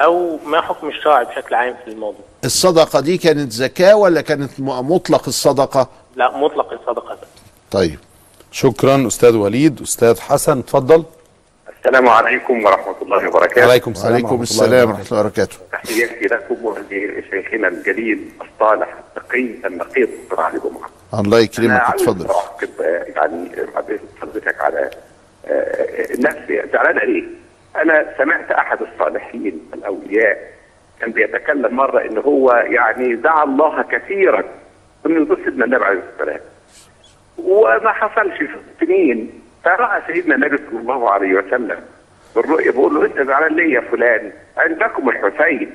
[0.00, 5.22] أو ما حكم الشرع بشكل عام في الموضوع؟ الصدقة دي كانت زكاة ولا كانت مطلق
[5.26, 7.28] الصدقة لا مطلق الصدقة بس.
[7.70, 7.98] طيب
[8.52, 11.04] شكرا أستاذ وليد أستاذ حسن اتفضل
[11.78, 13.70] السلام عليكم ورحمة الله وبركاته.
[13.70, 15.12] عليكم السلام عليكم ورحمة الله السلام وبركاته.
[15.12, 15.56] ورحمة الله وبركاته.
[15.72, 20.08] تحياتي لكم ولشيخنا الجليل الصالح التقي النقيض.
[20.38, 22.26] علي جمعة الله يكرمك اتفضل
[22.80, 23.50] آه، يعني
[24.20, 24.90] حضرتك على
[25.46, 26.62] آه، نفسي.
[26.72, 27.24] زعلانة ليه؟
[27.76, 30.50] أنا سمعت أحد الصالحين الأولياء
[31.00, 34.44] كان بيتكلم مرة إن هو يعني دعا الله كثيرا
[35.04, 36.40] من ضد سيدنا النبي عليه الصلاة والسلام.
[37.44, 39.30] وما حصلش في سنين
[39.64, 41.78] فرأى سيدنا النبي صلى الله عليه وسلم
[42.36, 45.70] بالرؤيا بيقول له انت زعلان ليه يا فلان؟ عندكم الحسين.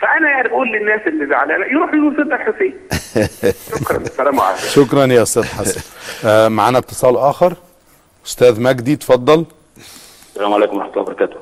[0.00, 2.74] فأنا يعني بقول للناس اللي زعلانة يروحوا يقولوا سيدنا الحسين.
[3.80, 4.62] شكرا السلام عليكم.
[4.66, 5.80] شكرا يا أستاذ حسن.
[6.28, 7.54] آه معانا اتصال آخر.
[8.26, 9.44] أستاذ مجدي اتفضل.
[10.32, 11.36] السلام عليكم ورحمة الله وبركاته.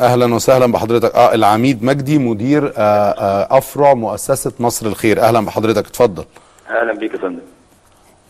[0.00, 1.14] أهلا وسهلا بحضرتك.
[1.14, 5.20] آه العميد مجدي مدير آه آه أفرع مؤسسة مصر الخير.
[5.20, 6.24] أهلا بحضرتك اتفضل.
[6.70, 7.40] أهلا بيك يا فندم.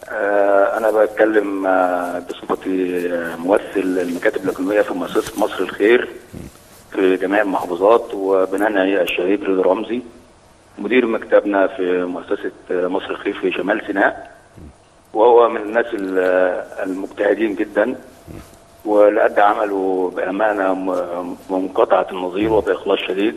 [0.08, 6.08] آه أنا بتكلم آه بصفتي آه ممثل المكاتب الإقليمية في مؤسسة مصر الخير
[6.92, 10.00] في جميع المحافظات وبنانا الشهيد رضا رمزي
[10.78, 14.34] مدير مكتبنا في مؤسسة آه مصر الخير في شمال سيناء
[15.14, 16.18] وهو من الناس ال-
[16.90, 17.94] المجتهدين جدا
[18.84, 23.34] واللي أدى عمله بأمانة م- منقطعة النظير وبإخلاص شديد.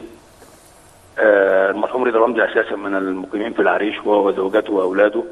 [1.20, 5.24] المرحوم رضا رمزي أساسا من المقيمين في العريش هو وزوجته وأولاده.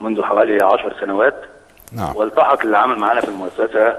[0.00, 1.34] منذ حوالي عشر سنوات.
[1.92, 2.16] نعم.
[2.16, 3.96] والتحق العمل معنا في المؤسسة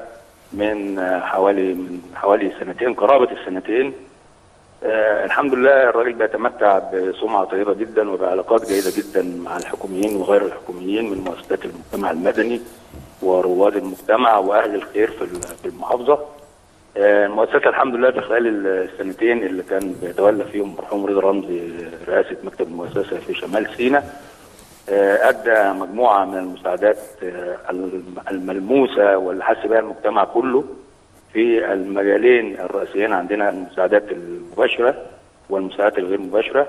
[0.53, 3.93] من آه، حوالي من حوالي سنتين قرابة السنتين.
[4.83, 11.09] آه الحمد لله الراجل بيتمتع بسمعة طيبة جدا وبعلاقات جيدة جدا مع الحكوميين وغير الحكوميين
[11.09, 12.61] من مؤسسات المجتمع المدني
[13.21, 16.19] ورواد المجتمع وأهل الخير في ال- في المحافظة.
[16.97, 21.69] آه المؤسسة الحمد لله في خلال السنتين اللي كان بيتولى فيهم المرحوم رضا رمزي
[22.07, 24.03] رئاسة مكتب المؤسسة في شمال سيناء.
[24.03, 24.26] آه،
[24.89, 30.63] أدى مجموعة من المساعدات آه، الم- الملموسة واللي حس بها المجتمع كله
[31.33, 34.95] في المجالين الرئيسيين عندنا المساعدات المباشرة
[35.49, 36.67] والمساعدات الغير مباشرة.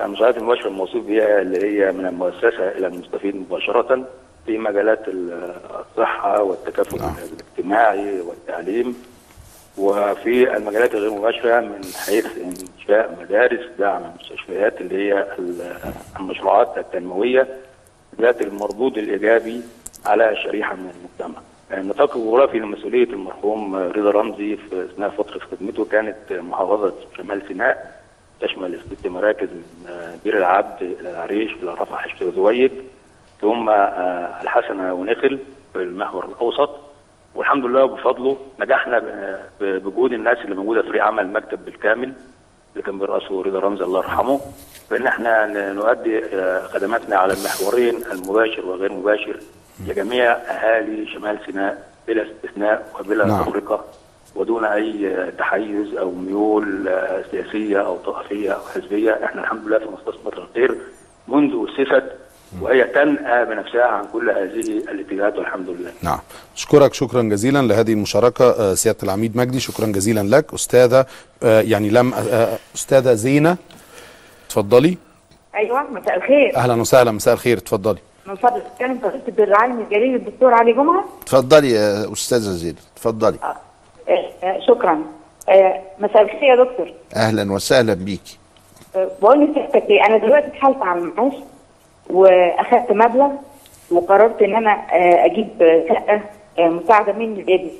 [0.00, 4.04] المساعدات المباشرة الموصوف بها اللي هي من المؤسسة إلى المستفيد مباشرة
[4.46, 8.96] في مجالات ال- الصحة والتكافل الاجتماعي والتعليم
[9.78, 15.76] وفي المجالات الغير مباشرة من حيث إنشاء مدارس دعم المستشفيات اللي هي ال-
[16.20, 17.48] المشروعات التنموية
[18.20, 19.60] ذات المردود الإيجابي
[20.06, 21.42] على شريحة من المجتمع.
[21.72, 28.00] النطاق الجغرافي لمسؤولية المرحوم رضا رمزي في أثناء فترة خدمته كانت محافظة شمال سيناء
[28.40, 32.70] تشمل ست مراكز من بير العبد إلى العريش إلى رفح الشيخ
[33.40, 35.38] ثم آه، الحسنة ونخل
[35.72, 36.70] في المحور الأوسط
[37.34, 39.02] والحمد لله بفضله نجحنا
[39.60, 42.12] بجهود الناس اللي موجودة في فريق عمل المكتب بالكامل
[42.72, 44.40] اللي كان بيرأسه رضا رمزي الله يرحمه.
[44.90, 49.40] بان إحنا نؤدي آه، خدماتنا على المحورين المباشر وغير مباشر
[49.88, 53.52] لجميع أهالي شمال سيناء بلا استثناء وبلا نعم.
[54.34, 59.24] ودون أي آه، تحيز أو ميول آه، سياسية أو طائفية أو حزبية.
[59.24, 60.74] إحنا الحمد لله في مؤسسه مصر الخير
[61.28, 62.04] منذ اسست
[62.60, 65.90] وهي تنأى بنفسها عن كل هذه الاتجاهات والحمد لله.
[66.02, 66.18] نعم.
[66.56, 69.60] أشكرك شكرا جزيلا لهذه المشاركة آه، سيادة العميد مجدي.
[69.60, 71.06] شكرا جزيلا لك أستاذة
[71.42, 73.56] آه، يعني لم آه، أستاذة زينة.
[74.46, 74.98] اتفضلي
[75.54, 76.56] أيوه مساء الخير.
[76.56, 77.58] أهلا وسهلا مساء الخير.
[77.58, 81.04] اتفضلي من فضلك اتكلم فضيله بالعالم الجليل الدكتور علي جمعة.
[81.22, 83.56] اتفضلي يا أستاذة زينب اتفضلي آه،
[84.42, 85.02] آه، شكرا.
[85.48, 86.92] آه، مساء الخير يا دكتور.
[87.16, 88.38] أهلا وسهلا بيكي
[88.96, 91.32] آه، بقول لسيادتك إيه أنا دلوقتي اتحالت على المعاش
[92.10, 93.30] وأخدت مبلغ
[93.90, 96.20] وقررت إن أنا آه، أجيب آه، شقة
[96.58, 97.70] آه، مساعدة مني لابني.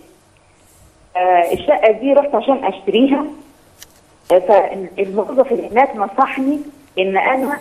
[1.53, 3.25] الشقة دي رحت عشان أشتريها.
[4.29, 6.61] فالموظف اللي هناك نصحني
[6.99, 7.59] إن أنا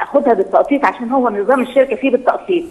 [0.00, 2.64] أخدها بالتقسيط عشان هو نظام الشركة فيه بالتقسيط.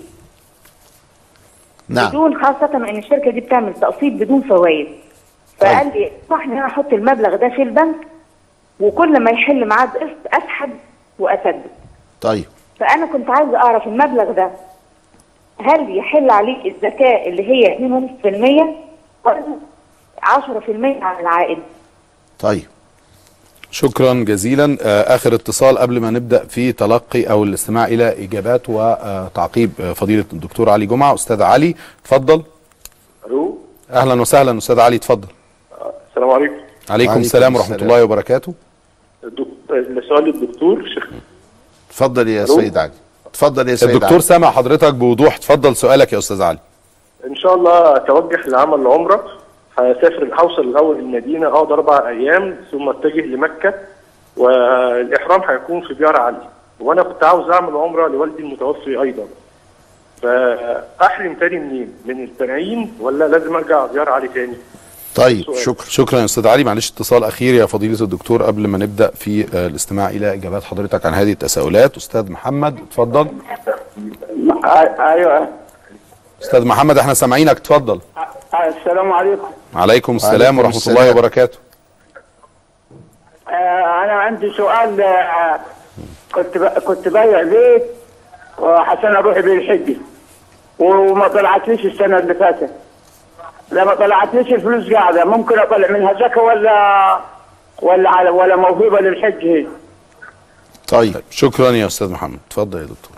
[1.90, 2.10] نعم.
[2.10, 4.88] بدون خاصة إن الشركة دي بتعمل تقسيط بدون فوائد.
[5.58, 7.96] فقال لي صح إن أنا أحط المبلغ ده في البنك
[8.80, 10.70] وكل ما يحل معاه قسط أسحب
[11.20, 11.64] وأسدد.
[12.22, 12.46] طيب.
[12.80, 14.50] فأنا كنت عايزه أعرف المبلغ ده.
[15.60, 18.66] هل يحل عليه الزكاة اللي هي 2.5%
[19.26, 19.44] ولا
[20.24, 21.58] 10% على العائد؟
[22.40, 22.64] طيب.
[23.72, 24.78] شكرا جزيلا.
[24.82, 30.26] آه، آخر اتصال قبل ما نبدأ في تلقي أو الاستماع إلى إجابات وتعقيب آه، فضيلة
[30.34, 31.14] الدكتور علي جمعة.
[31.14, 32.44] أستاذ علي اتفضل.
[33.28, 33.58] ألو؟
[33.92, 34.58] أهلا وسهلا.
[34.58, 35.28] أستاذ علي اتفضل.
[36.12, 36.56] السلام عليكم.
[36.90, 38.54] عليكم السلام ورحمة الله وبركاته.
[39.72, 41.10] السؤال للدكتور شيخ.
[41.94, 42.92] اتفضل يا ألو؟ سيد علي
[43.26, 44.22] اتفضل يا سيد الدكتور علي.
[44.22, 46.60] سامع حضرتك بوضوح اتفضل سؤالك يا أستاذ علي
[47.28, 49.24] إن شاء الله أتوجه لعمل عمره
[49.78, 53.74] هسافر هوصل الأول المدينة أقعد أربع أيام ثم أتجه لمكة
[54.38, 56.38] والإحرام هيكون في بيار علي
[56.80, 59.24] وأنا كنت عاوز أعمل عمرة لوالدي المتوفي أيضا
[60.22, 64.56] فأحرم تاني منين؟ من التنعيم ولا لازم أرجع بيار علي تاني؟
[65.16, 65.86] طيب شكرا.
[65.90, 66.64] شكرا يا أستاذ علي.
[66.64, 71.06] معلش اتصال أخير يا فضيلة الدكتور قبل ما نبدأ في آه، الاستماع إلى إجابات حضرتك
[71.06, 71.98] عن هذه التساؤلات.
[71.98, 73.28] أستاذ محمد اتفضل.
[75.00, 75.48] أيوه.
[76.44, 77.58] أستاذ محمد إحنا سامعينك.
[77.58, 78.00] اتفضل.
[78.68, 79.48] السلام عليكم.
[79.76, 80.98] عليكم السلام وعليكم ورحمة السلام.
[80.98, 81.58] الله وبركاته.
[83.48, 85.60] آه، أنا عندي سؤال آه،
[86.36, 87.84] كنت كنت بايع بيت
[88.60, 89.96] وعشان أروح بيه الحج
[90.80, 92.70] وما طلعتليش السنة اللي فاتت.
[93.74, 97.20] لما طلعتليش الفلوس قاعدة؟ ممكن أطلع منها زكاة ولا
[97.82, 99.68] ولا على ولا موهبه للحج هي.
[100.88, 101.16] طيب.
[101.30, 102.40] شكرا يا أستاذ محمد.
[102.48, 103.18] اتفضل يا دكتور.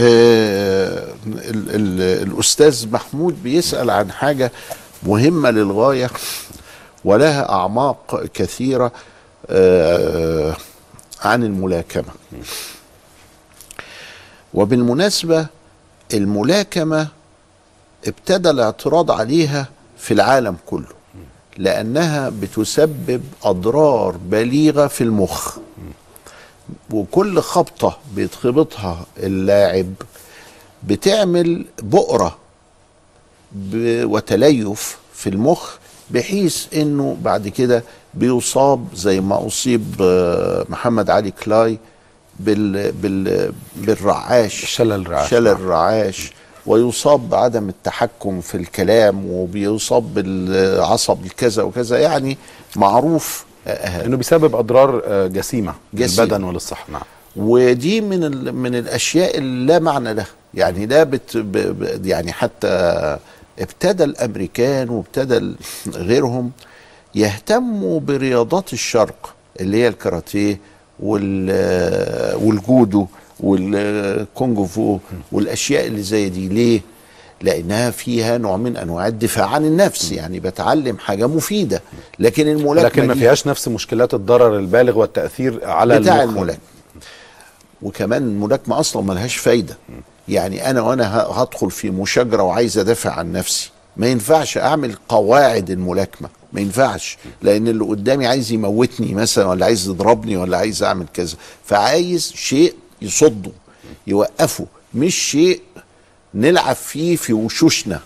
[0.00, 4.52] آه ال ال الأستاذ محمود بيسأل عن حاجة
[5.02, 6.10] مهمة للغاية
[7.04, 8.92] ولها أعماق كثيرة
[9.50, 10.56] آه
[11.24, 12.12] عن الملاكمة.
[14.54, 15.46] وبالمناسبة
[16.14, 17.08] الملاكمة
[18.08, 20.86] ابتدى الاعتراض عليها في العالم كله
[21.58, 25.56] لأنها بتسبب أضرار بليغة في المخ.
[26.90, 29.92] وكل خبطة بيتخبطها اللاعب
[30.84, 32.36] بتعمل بؤرة
[33.84, 35.74] وتليف في المخ
[36.10, 37.84] بحيث إنه بعد كده
[38.14, 41.78] بيصاب زي ما أصيب آه، محمد علي كلاي
[42.40, 44.64] بال بال بالرعاش.
[44.64, 45.30] شلل الرعاش.
[45.30, 46.32] شلل الرعاش.
[46.66, 52.38] ويصاب بعدم التحكم في الكلام وبيصاب بالعصب الكذا وكذا يعني
[52.76, 56.24] معروف إنه بيسبب أضرار آه، جسيمة جسيمة.
[56.24, 56.84] للبدن وللصحة.
[56.92, 57.02] نعم.
[57.36, 60.26] ودي من من الأشياء اللي لا معنى لها.
[60.54, 61.44] يعني ده بت
[62.04, 62.68] يعني حتى
[63.58, 65.54] ابتدى الأمريكان وابتدى
[65.96, 66.50] غيرهم
[67.14, 70.60] يهتموا برياضات الشرق اللي هي الكاراتيه
[71.00, 71.50] وال
[72.44, 73.06] والجودو.
[73.40, 74.98] والكونغ فو
[75.32, 76.48] والأشياء اللي زي دي.
[76.48, 76.80] ليه؟
[77.42, 81.82] لأنها فيها نوع من أنواع الدفاع عن النفس يعني بتعلم حاجة مفيدة.
[82.18, 86.22] لكن الملاكمة لكن ما فيهاش نفس مشكلات الضرر البالغ والتأثير على بتاع.
[86.22, 86.60] الملاكمة.
[87.82, 89.76] وكمان الملاكمة أصلا ملهاش فايدة.
[90.28, 96.28] يعني أنا وأنا هدخل في مشاجرة وعايز أدافع عن نفسي ما ينفعش أعمل قواعد الملاكمة
[96.52, 97.18] ما ينفعش.
[97.42, 101.36] لأن اللي قدامي عايز يموتني مثلا ولا عايز يضربني ولا عايز أعمل كذا.
[101.64, 103.50] فعايز شيء يصده
[104.06, 105.60] يوقفه مش شيء
[106.34, 108.00] نلعب فيه في وشوشنا.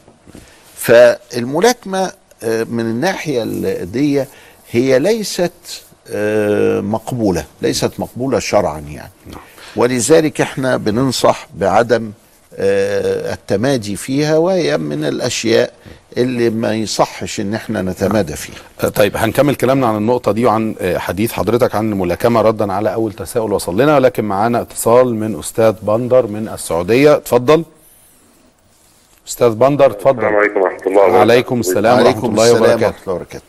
[0.77, 2.13] فالملاكمة
[2.43, 4.25] آه، من الناحية ال- دي
[4.71, 5.53] هي ليست
[6.09, 9.11] آه، مقبولة ليست مقبولة شرعا يعني.
[9.77, 12.13] ولذلك إحنا بننصح بعدم
[12.55, 15.73] آه، التمادي فيها وهي من الأشياء
[16.17, 20.75] اللي ما يصحش إن إحنا نتمادى فيها آه، طيب هنكمل كلامنا عن النقطة دي وعن
[20.81, 25.39] آه، حديث حضرتك عن الملاكمة ردا على أول تساؤل وصل لنا ولكن معانا اتصال من
[25.39, 27.15] أستاذ بندر من السعودية.
[27.15, 27.65] اتفضل.
[29.29, 30.19] أستاذ بندر اتفضل.
[30.19, 31.21] السلام عليكم ورحمة الله وبركاته.
[31.21, 32.87] عليكم السلام ورحمة الله وبركاته.
[33.05, 33.45] الله وبركاته.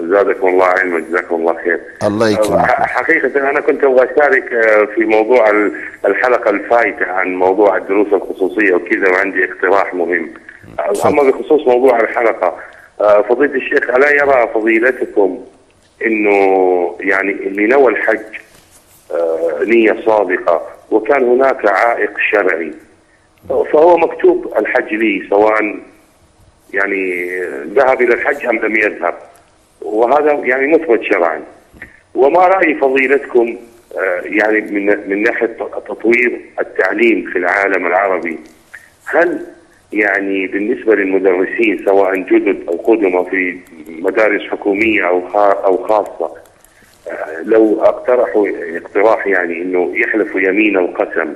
[0.00, 1.80] زادكم الله علما جزاكم الله خير.
[2.02, 2.66] الله يكرمك.
[2.70, 5.72] ح- حقيقة أنا كنت أبغى أشارك آه، في موضوع ال-
[6.06, 10.30] الحلقة الفايتة عن موضوع الدروس الخصوصية وكذا وعندي اقتراح مهم.
[11.06, 12.56] أما بخصوص موضوع الحلقة
[13.00, 15.44] آه، فضيلة الشيخ ألا يرى فضيلتكم
[16.06, 18.24] إنه يعني اللي نوى الحج
[19.12, 22.72] آه، نية صادقة وكان هناك عائق شرعي
[23.48, 25.76] فهو مكتوب الحج لي سواء
[26.72, 27.30] يعني
[27.64, 29.14] ذهب إلى الحج أم لم يذهب
[29.82, 31.42] وهذا يعني مثبت شرعا.
[32.14, 33.56] وما رأي فضيلتكم
[33.98, 35.56] آه، يعني من من ناحية
[35.88, 38.38] تطوير التعليم في العالم العربي؟
[39.04, 39.46] هل
[39.94, 45.28] يعني بالنسبة للمدرسين سواء جدد أو قدماء في مدارس حكومية أو
[45.66, 46.30] أو خاصة
[47.08, 51.34] آه، لو اقترحوا اقتراح يعني إنه يحلفوا يمين القسم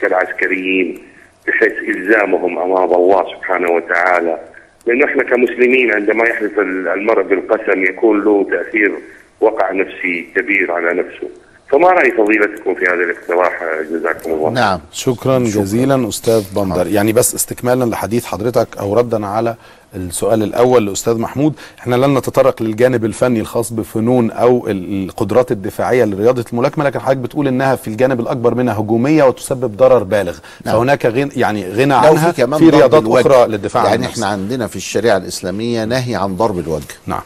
[0.00, 0.98] كالعسكريين
[1.46, 4.38] بحيث إلزامهم أمام الله سبحانه وتعالى.
[4.86, 8.92] لأنه إحنا كمسلمين عندما يحلف المرء بالقسم يكون له تأثير
[9.40, 11.30] وقع نفسي كبير على نفسه.
[11.70, 13.60] فما رأي فضيلتكم في هذا الاقتراح
[13.92, 14.50] جزاكم الله.
[14.50, 16.86] نعم شكرا جزيلا أستاذ بندر.
[16.86, 19.54] يعني بس استكمالا لحديث حضرتك أو ردا على
[19.96, 26.04] السؤال الأول لأستاذ محمود إحنا لن نتطرق للجانب الفني الخاص بفنون أو ال- القدرات الدفاعية
[26.04, 30.38] لرياضة الملاكمة لكن حضرتك بتقول إنها في الجانب الأكبر منها هجومية وتسبب ضرر بالغ.
[30.64, 30.74] نعم.
[30.76, 33.20] فهناك غن يعني غنى عنها في كمان في رياضات الوجه.
[33.20, 34.14] أخرى للدفاع عن يعني النفس.
[34.14, 36.84] إحنا عندنا في الشريعة الإسلامية نهي عن ضرب الوجه.
[37.06, 37.22] نعم.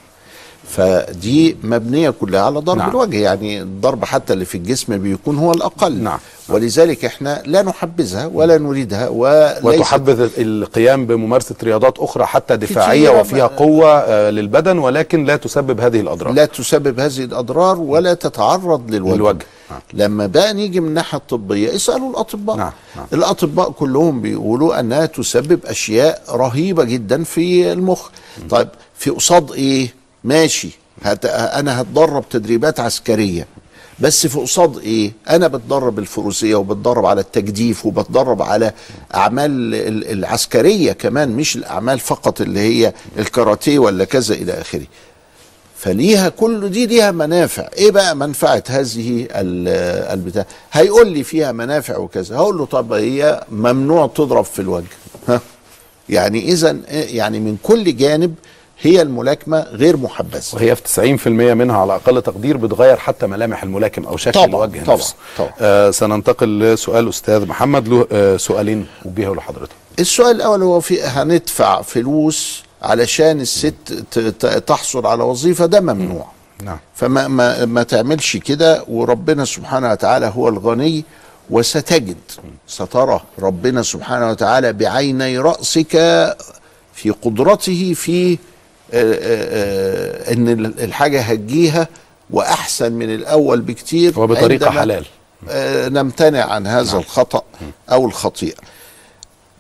[0.77, 2.91] فدي مبنية كلها على ضرب نعم.
[2.91, 6.18] الوجه يعني الضرب حتى اللي في الجسم بيكون هو الأقل نعم.
[6.49, 9.09] ولذلك إحنا لا نحبذها ولا نريدها
[9.62, 15.81] وتحبذ القيام بممارسة رياضات أخرى حتى دفاعية كتيرة وفيها قوة آه، للبدن ولكن لا تسبب
[15.81, 19.47] هذه الأضرار لا تسبب هذه الأضرار ولا تتعرض للوجه, للوجه.
[19.71, 19.81] نعم.
[19.93, 22.73] لما بقى نيجي من الناحية الطبية اسألوا الأطباء نعم.
[22.97, 23.07] نعم.
[23.12, 28.09] الأطباء كلهم بيقولوا أنها تسبب أشياء رهيبة جدا في المخ
[28.51, 28.68] طيب
[28.99, 30.71] في قصاد إيه ماشي.
[31.03, 31.25] هت...
[31.27, 33.47] أنا هتدرب تدريبات عسكرية.
[34.01, 38.73] بس في قصاد إيه؟ أنا بتدرب الفروسية وبتدرب على التجديف وبتدرب على
[39.14, 44.87] أعمال ال- العسكرية كمان مش الأعمال فقط اللي هي الكاراتيه ولا كذا إلى آخره.
[45.77, 47.68] فليها كل دي ليها منافع.
[47.77, 49.68] إيه بقى منفعة هذه ال-
[50.12, 52.37] البتاع؟ هيقول لي فيها منافع وكذا.
[52.37, 54.87] هقول له طب هي ممنوع تضرب في الوجه.
[55.29, 55.41] ها؟
[56.09, 58.35] يعني اذا يعني من كل جانب
[58.83, 60.43] هي الملاكمة غير محبذة.
[60.53, 64.85] وهي في 90% منها على أقل تقدير بتغير حتى ملامح الملاكم أو شكل طبعاً، الوجه
[64.85, 65.14] طبعاً، نفسه.
[65.39, 65.51] طبعاً.
[65.61, 69.72] آه سننتقل لسؤال أستاذ محمد له آه سؤالين وجهه لحضرتك.
[69.99, 73.74] السؤال الأول هو في هندفع فلوس علشان الست
[74.66, 76.26] تحصل على وظيفة ده ممنوع.
[76.64, 76.78] نعم.
[76.95, 81.05] فما ما, ما تعملش كده وربنا سبحانه وتعالى هو الغني
[81.51, 82.16] وستجد.
[82.68, 85.91] سترى ربنا سبحانه وتعالى بعيني رأسك
[86.95, 88.39] في قدرته في
[88.93, 91.88] إن ال- الحاجة هتجيها
[92.30, 95.07] وأحسن من الأول بكتير وبطريقة عندما، حلال.
[95.49, 97.43] آه، نمتنع عن هذا الخطأ
[97.93, 98.57] أو الخطيئة.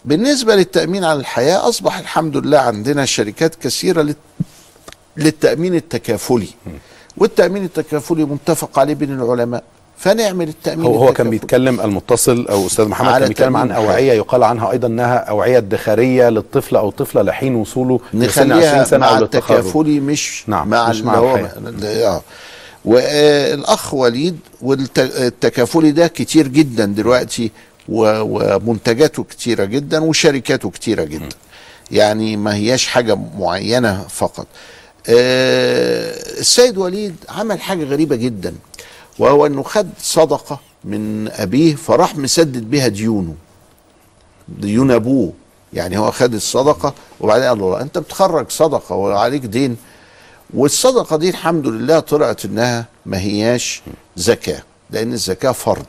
[0.04, 4.14] بالنسبة للتأمين على الحياة أصبح الحمد لله عندنا شركات كثيرة لل-
[5.16, 6.48] للتأمين التكافلي.
[7.16, 9.62] والتأمين التكافلي متفق عليه بين العلماء.
[10.00, 11.30] فنعمل التأمين هو هو كان.
[11.30, 16.28] بيتكلم المتصل أو أستاذ محمد كان بيتكلم عن أوعية يقال عنها أيضا أنها أوعية ادخارية
[16.28, 19.56] للطفل أو الطفله لحين وصوله لسن 20 نخليها سنة مع أو للتخرج.
[19.58, 22.08] التكافلي مش نعم، مع مش مع اللي هو الحياة.
[22.08, 22.22] آه.
[22.84, 27.50] والأخ وليد والتكافلي ده كتير جدا دلوقتي
[27.88, 31.28] ومنتجاته كتيرة جدا وشركاته كتيرة جدا.
[31.90, 34.46] يعني ما هياش حاجة معينة فقط.
[35.08, 38.54] آه، السيد وليد عمل حاجة غريبة جدا.
[39.18, 43.34] وهو أنه خد صدقة من أبيه فراح مسدد بها ديونه
[44.48, 45.32] ديون أبوه.
[45.72, 49.76] يعني هو خد الصدقة وبعدين قال له أنت بتخرج صدقة وعليك دين.
[50.54, 53.82] والصدقة دي الحمد لله طلعت إنها ما هياش
[54.16, 55.86] زكاة لأن الزكاة فرض.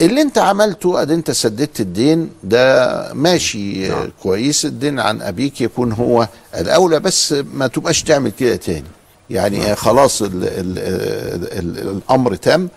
[0.00, 4.10] اللي أنت عملته ادي أنت سددت الدين ده ماشي نعم.
[4.22, 4.64] كويس.
[4.64, 8.84] الدين عن أبيك يكون هو الأولى بس ما تبقاش تعمل كده تاني.
[9.30, 9.74] يعني نعم.
[9.74, 12.68] خلاص ال ال ال ال الأمر تم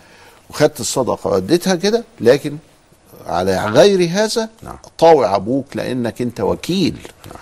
[0.50, 2.04] وخدت الصدقة واديتها كده.
[2.22, 2.58] لكن
[3.28, 4.76] على غير هذا نعم.
[4.98, 7.36] طاوع أبوك لأنك أنت وكيل نعم.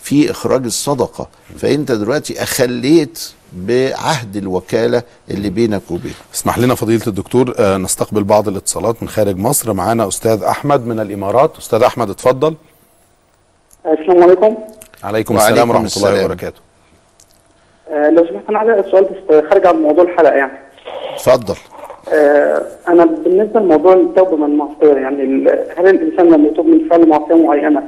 [0.00, 1.28] في إخراج الصدقة.
[1.58, 6.14] فأنت دلوقتي أخليت بعهد الوكالة اللي بينك وبينه.
[6.34, 9.72] اسمح لنا فضيلة الدكتور آه، نستقبل بعض الاتصالات من خارج مصر.
[9.72, 11.56] معانا أستاذ أحمد من الإمارات.
[11.58, 12.54] أستاذ أحمد اتفضل.
[13.86, 14.56] السلام عليكم.
[15.02, 16.24] عليكم وعليكم السلام ورحمة الله.
[16.24, 16.56] وبركاته.
[16.58, 16.71] آه،
[17.92, 20.52] لو سمحت أنا عايز سؤال بس خارج عن موضوع الحلقة يعني.
[21.14, 21.54] اتفضل.
[22.12, 25.22] آه، أنا بالنسبة لموضوع التوبة من المعصية يعني
[25.78, 27.82] هل الإنسان لما يتوب من فعل معصية معينة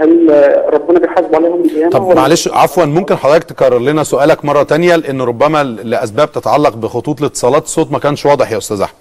[0.00, 4.44] هل آه، ربنا بيحاسبه عليها يوم القيامه طب معلش عفوا ممكن حضرتك تكرر لنا سؤالك
[4.44, 8.96] مرة تانية؟ لأن ربما لأسباب تتعلق بخطوط الاتصالات الصوت ما كانش واضح يا أستاذ أحمد.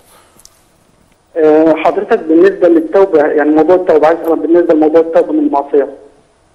[1.38, 5.88] آه، حضرتك بالنسبة للتوبة يعني موضوع التوبة عايز بالنسبة لموضوع التوبة من المعصية.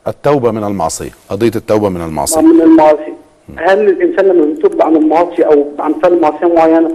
[0.08, 2.40] التوبة من المعصية قضية التوبة من المعصية.
[2.40, 3.12] من المعاصي
[3.56, 6.90] هل الإنسان لما بيتوب عن المعاصي أو عن فعل معصيه معينه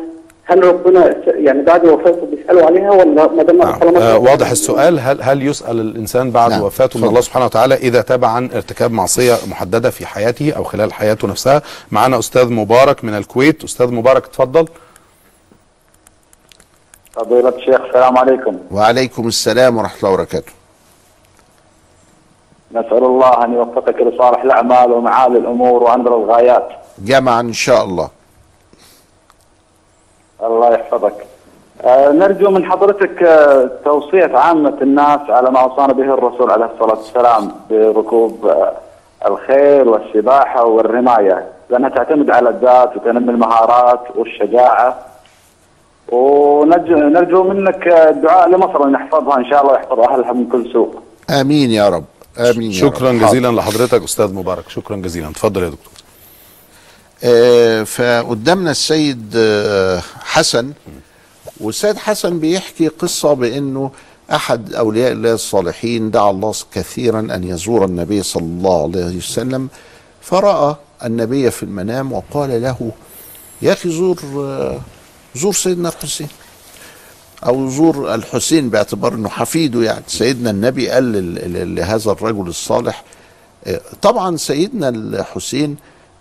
[0.45, 4.99] هل ربنا يعني بعد وفاته بيسأله عليها ولا ما دام طالما آه واضح السؤال.
[4.99, 6.62] هل هل يسأل الإنسان بعد نعم.
[6.62, 7.08] وفاته من.
[7.08, 11.62] الله سبحانه وتعالى إذا تاب عن ارتكاب معصية محددة في حياته أو خلال حياته نفسها؟
[11.91, 13.64] معنا أستاذ مبارك من الكويت.
[13.64, 14.68] أستاذ مبارك اتفضل.
[17.12, 18.58] فضيلة الشيخ السلام عليكم.
[18.72, 20.51] وعليكم السلام ورحمة الله وبركاته.
[22.74, 26.67] نسأل الله أن يوفقك لصالح الأعمال ومعالي الأمور وأنظر الغايات.
[26.99, 28.09] جمعا إن شاء الله.
[30.43, 31.26] الله يحفظك.
[31.82, 36.97] آه، نرجو من حضرتك آه، توصية عامة الناس على ما أوصانا به الرسول عليه الصلاة
[36.97, 38.74] والسلام بركوب آه،
[39.26, 41.45] الخيل والسباحة والرماية.
[41.69, 44.97] لأنها تعتمد على الذات وتنمي المهارات والشجاعة.
[46.11, 50.71] ونرجو نرجو منك آه، الدعاء لمصر أن يحفظها إن شاء الله ويحفظ أهلها من كل
[50.74, 50.95] سوء.
[51.41, 52.03] آمين يا رب.
[52.38, 53.13] آمين شكرا.
[53.13, 54.69] جزيلا لحضرتك أستاذ مبارك.
[54.69, 55.29] شكرا جزيلا.
[55.29, 55.93] اتفضل يا دكتور.
[57.23, 60.73] آه، فقدامنا السيد آه، حسن.
[61.61, 63.91] والسيد حسن بيحكي قصة بأنه
[64.31, 69.67] أحد أولياء الله الصالحين دعا الله كثيرا أن يزور النبي صلى الله عليه وسلم
[70.21, 70.75] فرأى
[71.05, 72.91] النبي في المنام وقال له
[73.61, 74.79] يا أخي زور آه،
[75.36, 76.27] زور سيدنا الحسين
[77.46, 80.04] أو زور الحسين باعتبار أنه حفيده يعني.
[80.08, 83.04] سيدنا النبي قال لهذا الرجل الصالح
[83.68, 85.76] آه، طبعا سيدنا الحسين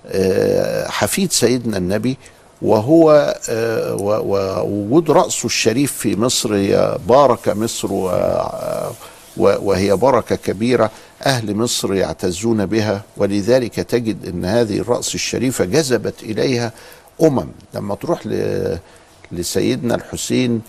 [0.07, 2.16] آه، حفيد سيدنا النبي
[2.62, 6.49] وهو آه، ووجود رأسه الشريف في مصر
[7.09, 7.89] بارك مصر
[9.37, 10.91] وهي بركة كبيرة
[11.27, 16.73] أهل مصر يعتزون بها ولذلك تجد أن هذه الرأس الشريفة جذبت إليها
[17.23, 17.47] أمم.
[17.75, 18.20] لما تروح
[19.33, 20.61] لسيدنا الحسين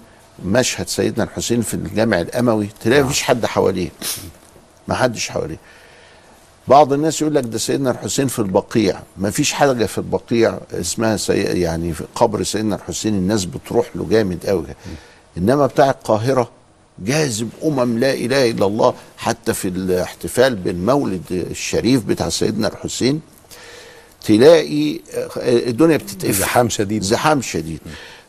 [0.46, 3.90] مشهد سيدنا الحسين في الجامع الأموي تلاقي مفيش حد حواليه.
[4.88, 5.58] ما حدش حواليه.
[6.68, 9.00] بعض الناس يقول لك ده سيدنا الحسين في البقيع.
[9.18, 11.34] ما فيش حاجة في البقيع اسمها سي...
[11.34, 14.66] يعني في قبر سيدنا الحسين الناس بتروح له جامد قوي
[15.38, 16.50] إنما بتاع القاهرة
[17.00, 18.94] جاذب أمم لا إله إلا الله.
[19.18, 23.22] حتى في الاحتفال بالمولد الشريف بتاع سيدنا الحسين
[24.26, 25.00] تلاقي
[25.38, 26.34] الدنيا بتتقفل.
[26.34, 27.04] زحام شديد.
[27.04, 27.80] زحام شديد.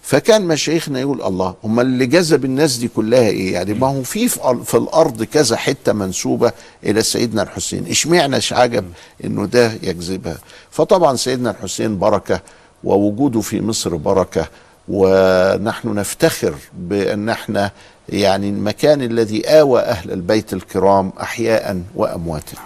[0.07, 4.28] فكان مشايخنا يقول الله هم اللي جذب الناس دي كلها إيه؟ يعني ما هو في
[4.64, 6.52] في الأرض كذا حتة منسوبة
[6.84, 7.86] إلى سيدنا الحسين.
[7.90, 8.84] اشمعنى عجب
[9.24, 10.38] إنه ده يجذبها؟
[10.70, 12.40] فطبعا سيدنا الحسين بركة
[12.84, 14.48] ووجوده في مصر بركة
[14.88, 17.70] ونحن نفتخر بأن إحنا
[18.09, 22.57] يعني المكان الذي آوى أهل البيت الكرام أحياء وأمواتا.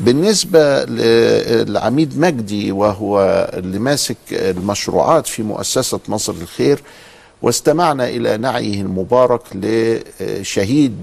[0.00, 3.20] بالنسبة للعميد مجدي وهو
[3.54, 6.82] اللي ماسك المشروعات في مؤسسة مصر الخير
[7.42, 10.96] واستمعنا إلى نعيه المبارك لشهيد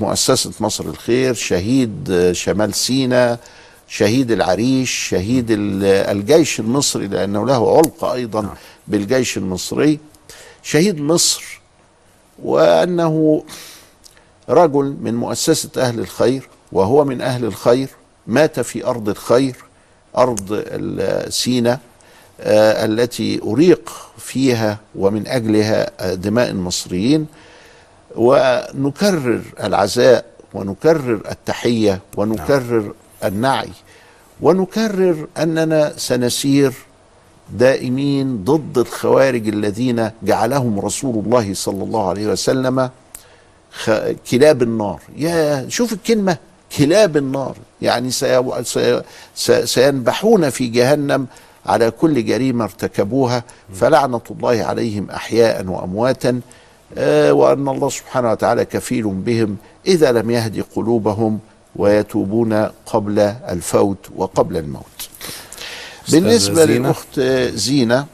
[0.00, 3.38] مؤسسة مصر الخير شهيد شمال سينا
[3.88, 8.54] شهيد العريش شهيد الجيش المصري لأنه له علق أيضا
[8.88, 9.98] بالجيش المصري.
[10.62, 11.60] شهيد مصر
[12.42, 13.44] وأنه
[14.48, 17.88] رجل من مؤسسة أهل الخير وهو من أهل الخير
[18.26, 19.56] مات في أرض الخير
[20.18, 20.64] أرض
[21.28, 21.78] سينا
[22.40, 27.26] آه التي أريق فيها ومن أجلها دماء المصريين.
[28.16, 32.94] ونكرر العزاء ونكرر التحية ونكرر
[33.24, 33.70] النعي
[34.40, 36.72] ونكرر أننا سنسير
[37.52, 42.90] دائمين ضد الخوارج الذين جعلهم رسول الله صلى الله عليه وسلم
[44.30, 45.00] كلاب النار.
[45.16, 46.36] يا شوف الكلمة.
[46.78, 47.56] كلاب النار.
[47.82, 49.02] يعني سي
[49.34, 51.26] سي سينبحون في جهنم
[51.66, 53.44] على كل جريمة ارتكبوها
[53.74, 56.40] فلعنة الله عليهم أحياء وأمواتا
[56.98, 59.56] آه وأن الله سبحانه وتعالى كفيل بهم
[59.86, 61.38] إذا لم يهدي قلوبهم
[61.76, 63.18] ويتوبون قبل
[63.48, 65.08] الفوت وقبل الموت.
[66.08, 66.78] بالنسبة زينة.
[66.78, 67.20] للأخت
[67.54, 68.06] زينة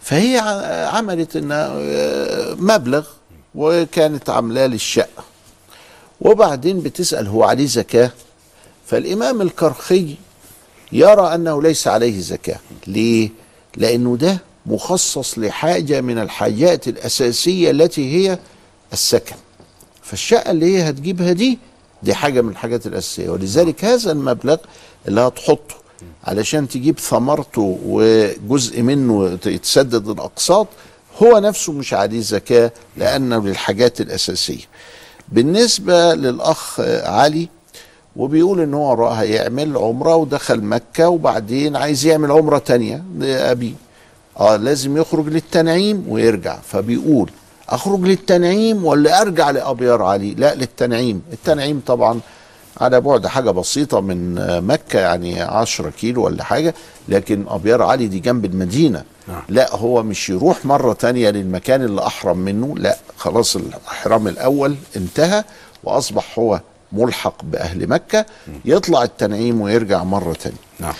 [0.00, 0.38] فهي
[0.92, 1.72] عملت إنها
[2.54, 3.06] مبلغ
[3.54, 5.31] وكانت عاملاه للشقة
[6.24, 8.10] وبعدين بتسأل هو عليه زكاة؟
[8.86, 10.14] فالإمام الكرخي
[10.92, 12.58] يرى أنه ليس عليه زكاة.
[12.86, 13.30] ليه؟
[13.76, 18.38] لأنه ده مخصص لحاجة من الحاجات الأساسية التي هي
[18.92, 19.36] السكن.
[20.02, 21.58] فالشقة اللي هي هتجيبها دي
[22.02, 23.30] دي حاجة من الحاجات الأساسية.
[23.30, 24.56] ولذلك هذا المبلغ
[25.08, 25.74] اللي هتحطه
[26.24, 30.66] علشان تجيب ثمرته وجزء منه يتسدد الأقساط
[31.22, 34.64] هو نفسه مش عليه زكاة لأنه للحاجات الأساسية.
[35.32, 37.48] بالنسبة للأخ علي
[38.16, 43.72] وبيقول إن هو هيعمل عمرة ودخل مكة وبعدين عايز يعمل عمرة تانية لأبيه.
[44.40, 46.58] آه لازم يخرج للتنعيم ويرجع.
[46.64, 47.30] فبيقول
[47.68, 51.22] أخرج للتنعيم ولا أرجع لأبيار علي؟ لا للتنعيم.
[51.32, 52.20] التنعيم طبعا
[52.80, 54.34] على بعد حاجة بسيطة من
[54.66, 56.74] مكة يعني عشرة كيلو ولا حاجة
[57.08, 59.02] لكن أبيار علي دي جنب المدينة.
[59.28, 59.42] نعم.
[59.48, 65.44] لا هو مش يروح مرة تانية للمكان اللي أحرم منه لا خلاص الإحرام الأول انتهى
[65.84, 66.60] وأصبح هو
[66.92, 68.26] ملحق بأهل مكة.
[68.64, 70.56] يطلع التنعيم ويرجع مرة تانية.
[70.80, 70.94] نعم.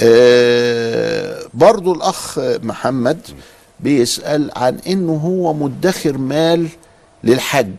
[0.00, 3.20] آه برضو الأخ محمد
[3.80, 6.68] بيسأل عن إنه هو مدخر مال
[7.24, 7.74] للحج.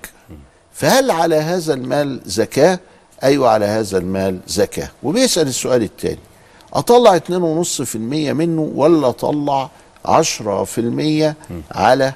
[0.74, 2.80] فهل على هذا المال زكاة؟
[3.24, 4.90] أيوة على هذا المال زكاة.
[5.04, 6.20] وبيسأل السؤال التاني
[6.74, 9.70] أطلع 2.5% منه ولا أطلع
[10.06, 10.10] 10%
[11.72, 12.14] على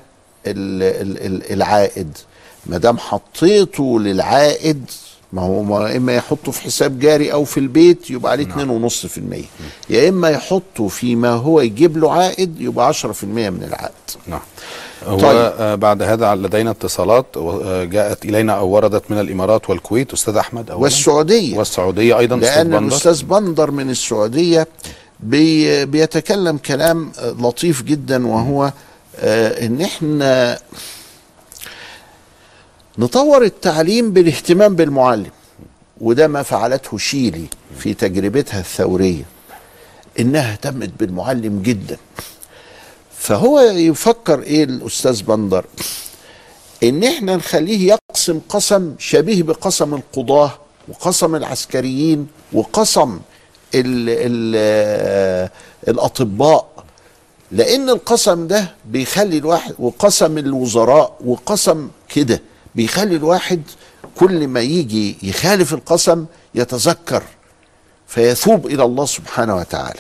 [0.48, 2.18] ال ال ال العائد؟
[2.66, 4.86] ما دام حطيته للعائد
[5.34, 8.46] ما هو ما إما يحطه في حساب جاري أو في البيت يبقى عليه
[8.90, 9.46] 2.5%
[9.90, 13.92] يا إما يحطه فيما هو يجيب له عائد يبقى 10% من العائد.
[14.28, 14.40] نعم.
[15.06, 15.20] طيب.
[15.24, 20.70] آه، بعد هذا لدينا اتصالات آه، جاءت إلينا أو وردت من الإمارات والكويت أستاذ أحمد
[20.72, 20.84] أولاً.
[20.84, 22.88] والسعودية والسعودية أيضا أستاذ لأن بندر.
[22.88, 24.68] الأستاذ بندر من السعودية
[25.20, 28.72] بي بيتكلم كلام لطيف جدا وهو
[29.20, 30.60] آه، إن إحنا
[32.98, 35.32] نطور التعليم بالاهتمام بالمعلم
[36.02, 37.46] وده ما فعلته شيلي
[37.80, 39.24] في تجربتها الثورية
[40.20, 41.98] إنها اهتمت بالمعلم جدا
[43.22, 45.66] فهو يفكر إيه الأستاذ بندر؟
[46.84, 50.52] إن إحنا نخليه يقسم قسم شبيه بقسم القضاة
[50.88, 53.20] وقسم العسكريين وقسم
[53.76, 55.50] ال ال
[55.88, 56.72] الأطباء.
[57.52, 62.42] لأن القسم ده بيخلي الواحد وقسم الوزراء وقسم كده
[62.76, 63.62] بيخلي الواحد
[64.20, 66.26] كل ما يجي يخالف القسم
[66.56, 67.24] يتذكر
[68.08, 70.00] فيثوب إلى الله سبحانه وتعالى.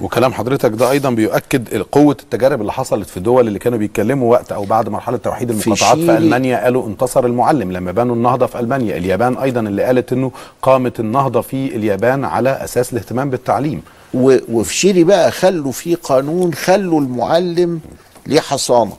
[0.00, 4.52] وكلام حضرتك ده أيضا بيؤكد قوة التجارب اللي حصلت في الدول اللي كانوا بيتكلموا وقت
[4.52, 8.46] أو بعد مرحلة توحيد في المقاطعات في, شيلي- ألمانيا قالوا انتصر المعلم لما بنوا النهضة
[8.46, 8.96] في ألمانيا.
[8.96, 10.32] اليابان أيضا اللي قالت إنه
[10.62, 13.82] قامت النهضة في اليابان على أساس الاهتمام بالتعليم.
[14.14, 17.80] وفي شيلي بقى خلوا في قانون خلوا المعلم
[18.26, 18.96] ليه حصانة.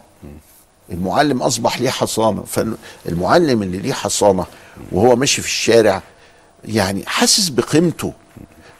[0.91, 2.43] المعلم أصبح ليه حصانة.
[3.05, 4.45] فالمعلم اللي ليه حصانة
[4.91, 6.01] وهو ماشي في الشارع
[6.65, 8.13] يعني حاسس بقيمته.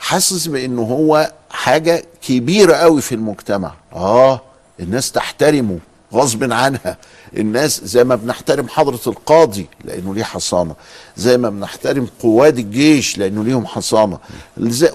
[0.08, 3.74] حاسس بانه هو حاجة كبيرة قوي في المجتمع.
[3.94, 4.42] آه
[4.80, 5.80] الناس تحترمه
[6.14, 6.98] غصب عنها.
[7.38, 10.76] الناس زي ما بنحترم حضرة القاضي لأنه ليه حصانة.
[11.18, 14.18] زي ما بنحترم قواد الجيش لأنه ليهم حصانة.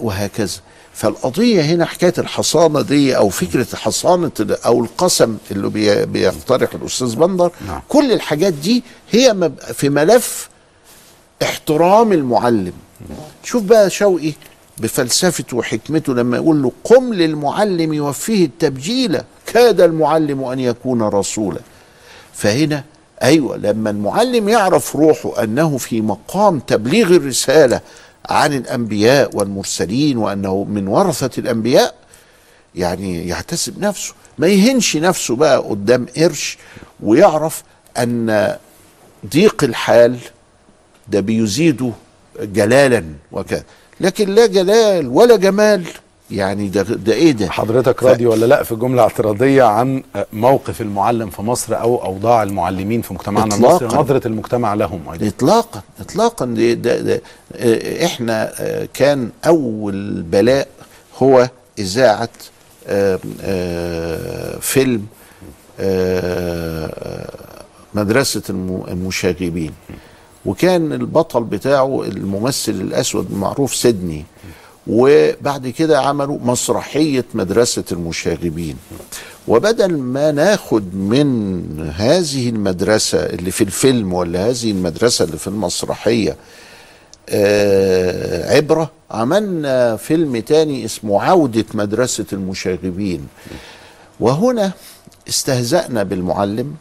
[0.01, 0.60] وهكذا.
[0.94, 4.30] فالقضية هنا حكاية الحصانة دي أو فكرة حصانة
[4.66, 7.51] أو القسم اللي بي- بيقترح الأستاذ بندر.
[7.89, 10.48] كل الحاجات دي هي في ملف
[11.43, 12.72] احترام المعلم.
[13.44, 14.32] شوف بقى شوقي
[14.83, 21.61] بفلسفته وحكمته لما يقول له قم للمعلم يوفيه التبجيل كاد المعلم أن يكون رسولا.
[22.35, 22.85] فهنا
[23.23, 27.81] أيوه لما المعلم يعرف روحه أنه في مقام تبليغ الرسالة
[28.29, 31.95] عن الأنبياء والمرسلين وأنه من ورثة الأنبياء
[32.75, 34.15] يعني يحتسب نفسه.
[34.39, 36.59] ما يهنش نفسه بقى قدام قرش
[37.01, 37.63] ويعرف
[37.99, 38.57] أن
[39.33, 40.17] ضيق الحال
[41.09, 41.91] ده بيزيده
[42.43, 43.65] جلالا وكذا.
[44.03, 45.85] لكن لا جلال ولا جمال.
[46.31, 50.03] يعني ده ده إيه ده؟ حضرتك راضي ولا لا في جملة اعتراضية عن
[50.33, 53.87] موقف المعلم في مصر أو أوضاع المعلمين في مجتمعنا المصري.
[53.89, 56.47] نظرة المجتمع لهم أيضا؟ اطلاقا اطلاقا.
[56.47, 57.20] ده ده ده
[57.57, 60.69] آه، إحنا آه، كان أول بلاء
[61.23, 62.29] هو إذاعة
[62.87, 65.07] آه، آه، فيلم
[67.95, 69.73] مدرسة الم- المشاغبين.
[70.47, 74.24] وكان البطل بتاعه الممثل الأسود المعروف سيدني.
[74.86, 78.77] وبعد كده عملوا مسرحية مدرسة المشاغبين.
[79.48, 86.36] وبدل ما ناخد من هذه المدرسة اللي في الفيلم ولا هذه المدرسة اللي في المسرحية
[87.28, 93.27] آه عبرة عملنا فيلم تاني اسمه عودة مدرسة المشاغبين.
[94.20, 94.73] وهنا
[95.28, 96.74] استهزأنا بالمعلم.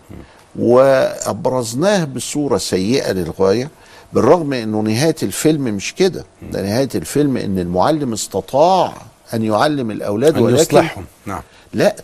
[0.60, 3.70] وأبرزناه بصورة سيئة للغاية
[4.14, 6.26] بالرغم أنه نهاية الفيلم مش كده.
[6.52, 8.94] ده نهاية الفيلم أن المعلم استطاع
[9.34, 11.06] أن يعلم الأولاد أن ولكن يصلحهم.
[11.26, 11.42] نعم.
[11.74, 11.96] لا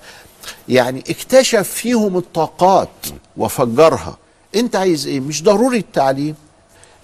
[0.70, 2.90] يعني اكتشف فيهم الطاقات
[3.38, 4.18] وفجرها.
[4.56, 6.36] أنت عايز إيه؟ مش ضروري التعليم.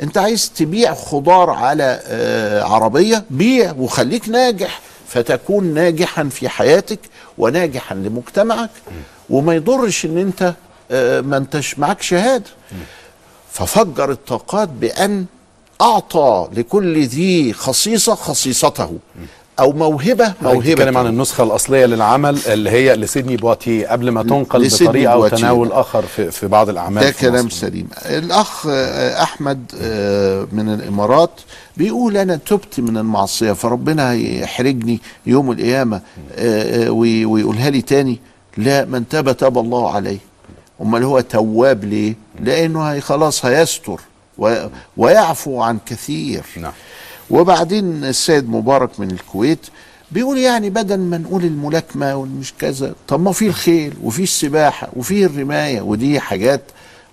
[0.01, 6.99] أنت عايز تبيع خضار على آه عربية؟ بيع وخليك ناجح فتكون ناجحا في حياتك
[7.37, 8.69] وناجحا لمجتمعك.
[9.29, 10.53] وما يضرش إن أنت
[11.21, 12.43] ما انتش معك شهادة
[13.51, 15.25] ففجر الطاقات بأن
[15.81, 18.91] أعطى لكل ذي خصيصة خصيصته
[19.59, 24.67] موهبة موهبه موهبة بتتكلم عن النسخة الأصلية للعمل اللي هي لسيدني بواتيه قبل ما تنقل
[24.69, 25.27] بطريقة أو.
[25.27, 27.55] تناول آخر في, في بعض الأعمال ده كلام مصر.
[27.55, 31.29] سليم الأخ آه، أحمد آه، من الإمارات
[31.77, 36.01] بيقول أنا تبت من المعصية فربنا هيحرجني يوم القيامة
[36.35, 38.19] آه، وي- ويقولها لي تاني
[38.57, 40.17] لا من تاب تاب الله عليه
[40.81, 43.99] أمال هو تواب ليه لأنه هي خلاص هيستر
[44.97, 46.71] ويعفو عن كثير نعم.
[47.29, 49.67] وبعدين السيد مبارك من الكويت
[50.11, 55.25] بيقول يعني بدل ما نقول الملاكمة والمش كذا طب ما في الخيل وفي السباحة وفي
[55.25, 56.61] الرماية ودي حاجات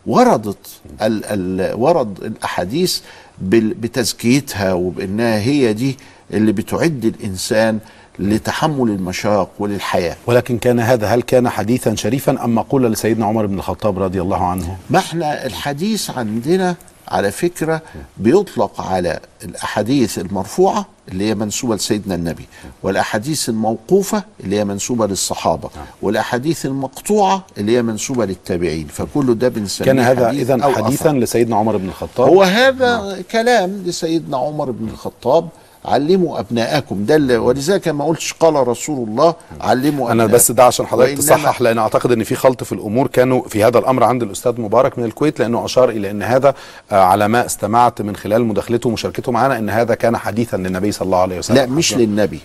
[0.06, 0.66] وردت
[1.02, 3.00] ال ال ورد الأحاديث
[3.42, 5.96] بتزكيتها وبأنها هي دي
[6.32, 7.78] اللي بتعد الإنسان
[8.20, 10.16] لتحمل المشاق وللحياة.
[10.26, 14.44] ولكن كان هذا هل كان حديثا شريفا أم مقولة لسيدنا عمر بن الخطاب رضي الله
[14.44, 16.74] عنه؟ ما إحنا الحديث عندنا
[17.08, 17.82] على فكرة
[18.16, 22.46] بيطلق على الأحاديث المرفوعة اللي هي منسوبة لسيدنا النبي
[22.82, 25.70] والأحاديث الموقوفة اللي هي منسوبة للصحابة
[26.02, 28.86] والأحاديث المقطوعة اللي هي منسوبة للتابعين.
[28.86, 31.18] فكل ده بنسميه كان هذا أو حديثا أثر.
[31.18, 35.48] لسيدنا عمر بن الخطاب؟ هو هذا كلام لسيدنا عمر بن الخطاب
[35.84, 37.04] علموا أبناءكم.
[37.04, 40.26] ده اللي- ولذلك ما قلتش قال رسول الله علموا أنا.
[40.26, 43.78] بس ده عشان حضرتك تصحح لأن أعتقد إن في خلط في الأمور كانوا في هذا
[43.78, 46.54] الأمر عند الأستاذ مبارك من الكويت لأنه أشار إلى إن هذا
[46.92, 51.06] آه، على ما استمعت من خلال مداخلته ومشاركته معنا إن هذا كان حديثا للنبي صلى
[51.06, 51.56] الله عليه وسلم.
[51.56, 52.40] لا مش للنبي.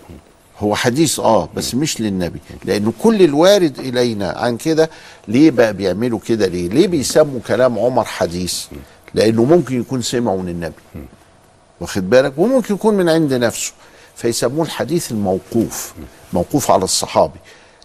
[0.59, 2.39] هو حديث آه بس مش للنبي.
[2.65, 4.89] لأنه كل الوارد إلينا عن كده
[5.27, 8.65] ليه بقى بيعملوا كده؟ ليه؟ ليه بيسموا كلام عمر حديث؟
[9.13, 10.73] لأنه ممكن يكون سمعه من النبي.
[11.79, 13.73] واخد بالك؟ وممكن يكون من عند نفسه.
[14.15, 15.93] فيسموه الحديث الموقوف
[16.33, 17.39] موقوف على الصحابي.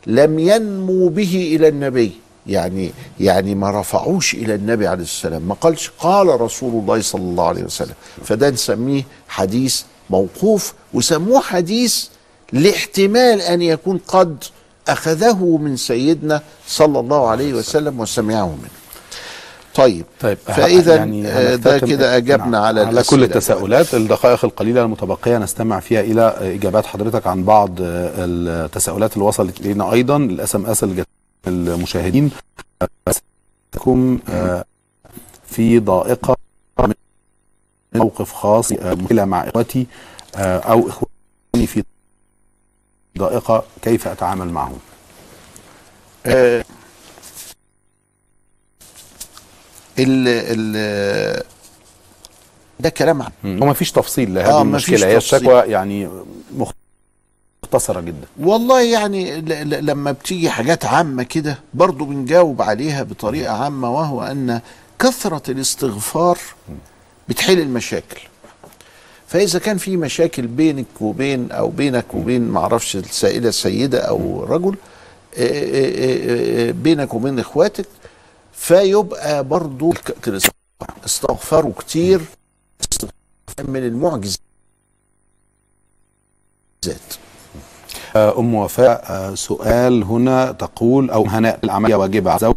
[0.07, 2.13] لم ينمو به إلى النبي.
[2.47, 2.91] يعني
[3.21, 7.65] يعني ما رفعوش إلى النبي عليه السلام ما قالش قال رسول الله صلى الله عليه
[7.65, 7.95] وسلم.
[8.25, 12.05] فده نسميه حديث موقوف وسموه حديث
[12.53, 14.45] لاحتمال أن يكون قد
[14.89, 18.80] أخذه من سيدنا صلى الله عليه وسلم وسمعه منه.
[19.75, 20.05] طيب.
[20.21, 23.25] طيب فإذا يعني آه، ده كده أجبنا نعم، على على كل.
[23.25, 26.23] التساؤلات الدقائق القليلة المتبقية نستمع فيها إلى
[26.55, 30.87] إجابات حضرتك عن بعض آه، التساؤلات اللي وصلت إلينا أيضا الإس إم إس
[31.47, 32.31] المشاهدين
[35.47, 36.37] في ضائقة
[36.81, 36.93] من
[37.95, 39.87] موقف خاص مشكلة مع اخوتي
[40.37, 41.85] أو إخواني في
[43.19, 44.79] ضائقة كيف أتعامل معهم؟
[50.03, 51.43] ال ال
[52.81, 53.33] ده كلام عام.
[53.45, 55.07] هو ما فيش تفصيل لهذه آه، المشكلة.
[55.07, 55.17] هي.
[55.17, 56.09] الشكوى يعني
[57.63, 58.27] مختصرة جدا.
[58.41, 64.61] والله يعني لما بتيجي حاجات عامة كده برضو بنجاوب عليها بطريقة عامة وهو أن
[64.99, 66.39] كثرة الاستغفار
[67.29, 68.21] بتحل المشاكل.
[69.27, 74.75] فإذا كان في مشاكل بينك وبين أو بينك وبين معرفش السائلة سيدة أو رجل
[75.39, 77.87] آه، آه، آه، بينك وبين إخواتك
[78.61, 79.95] فيبقى برضو.
[81.05, 82.21] استغفروا كتير
[83.65, 84.41] من المعجزات.
[88.17, 92.31] آه، أم وفاء آه، سؤال هنا تقول أو هناء العملية واجبة.
[92.31, 92.55] على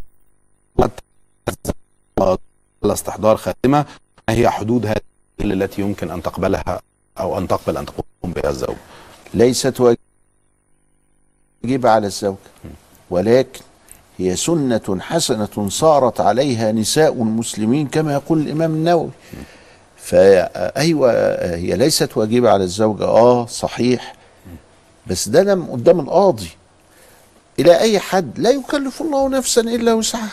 [2.86, 3.86] استحضار خاتمة.
[4.28, 5.02] ما هي حدود هذه
[5.42, 6.82] التي يمكن أن تقبلها
[7.20, 8.76] أو أن تقبل أن تقوم بها الزوج؟
[9.34, 9.82] ليست
[11.64, 12.38] واجبة على الزوج
[13.10, 13.62] ولكن
[14.24, 19.10] هي سنة حسنة صارت عليها نساء المسلمين كما يقول الإمام النووي.
[19.98, 21.12] فأيوة
[21.56, 23.04] هي ليست واجبة على الزوجة.
[23.04, 24.16] آه صحيح.
[25.08, 26.50] بس ده لم قدام القاضي.
[27.60, 30.32] إلى أي حد؟ لا يكلف الله نفسا إلا وسعها.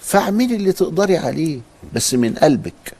[0.00, 1.60] فاعملي اللي تقدري عليه.
[1.92, 2.94] بس من قلبك.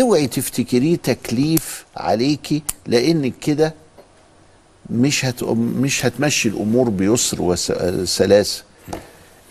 [0.00, 3.74] اوعي تفتكريه تكليف عليكي لأنك كده
[4.90, 8.62] مش هت مش هتمشي الأمور بيسر وسلاسه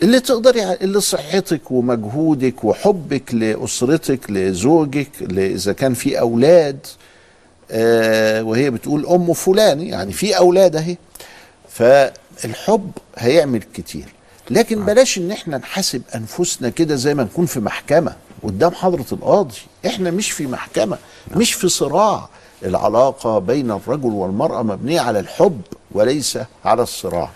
[0.02, 5.08] اللي تقدري اللي صحتك ومجهودك وحبك لأسرتك لزوجك
[5.38, 6.86] اذا كان في أولاد
[7.70, 10.96] آه وهي بتقول أم فلان يعني في أولاد أهي.
[11.68, 14.04] فالحب هيعمل كتير.
[14.50, 19.56] لكن بلاش إن إحنا نحاسب أنفسنا كده زي ما نكون في محكمة قدام حضرة القاضي.
[19.86, 20.98] إحنا مش في محكمة
[21.36, 22.28] مش في صراع.
[22.64, 25.60] العلاقة بين الرجل والمرأة مبنية على الحب
[25.92, 27.22] وليس على الصراع.
[27.22, 27.30] آه،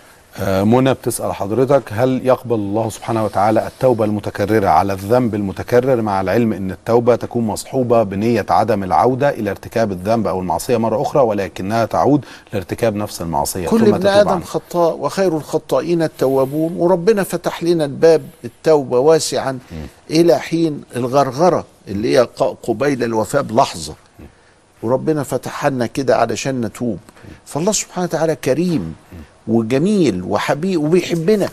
[0.47, 6.53] منى بتسأل حضرتك هل يقبل الله سبحانه وتعالى التوبة المتكررة على الذنب المتكرر مع العلم
[6.53, 11.85] أن التوبة تكون مصحوبة بنية عدم العودة إلى ارتكاب الذنب أو المعصية مرة أخرى ولكنها
[11.85, 13.67] تعود لارتكاب نفس المعصية.
[13.67, 14.39] كل ثم ابن عنها.
[14.45, 19.59] خطاء وخير الخطائين التوابون وربنا فتح لنا الباب التوبه واسعا
[20.09, 22.27] إلى حين الغرغرة اللي هي
[22.63, 23.93] قبيل الوفاة بلحظة.
[24.83, 26.97] وربنا فتح لنا كده علشان نتوب.
[27.45, 28.95] فالله سبحانه وتعالى كريم.
[29.49, 31.49] وجميل وحبيب وبيحبنا.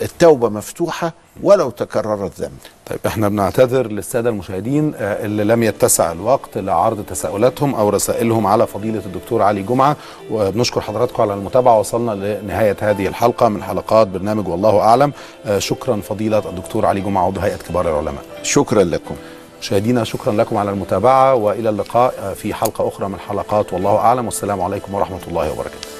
[0.00, 1.12] فالتوبه مفتوحة
[1.42, 7.74] ولو تكرر الذنب طيب إحنا بنعتذر للسادة المشاهدين آه، اللي لم يتسع الوقت لعرض تساؤلاتهم
[7.74, 9.96] أو رسائلهم على فضيلة الدكتور علي جمعة.
[10.30, 11.78] وبنشكر حضراتكم على المتابعة.
[11.78, 12.12] وصلنا
[12.42, 15.12] لنهاية هذه الحلقة من حلقات برنامج والله أعلم.
[15.46, 18.24] آه، شكرا فضيلة الدكتور علي جمعة عضو هيئة كبار العلماء.
[18.42, 19.14] شكرا لكم.
[19.60, 24.24] مشاهدينا شكرا لكم على المتابعة وإلى اللقاء في حلقة أخرى من حلقات والله أعلم.
[24.24, 25.95] والسلام عليكم ورحمة الله وبركاته.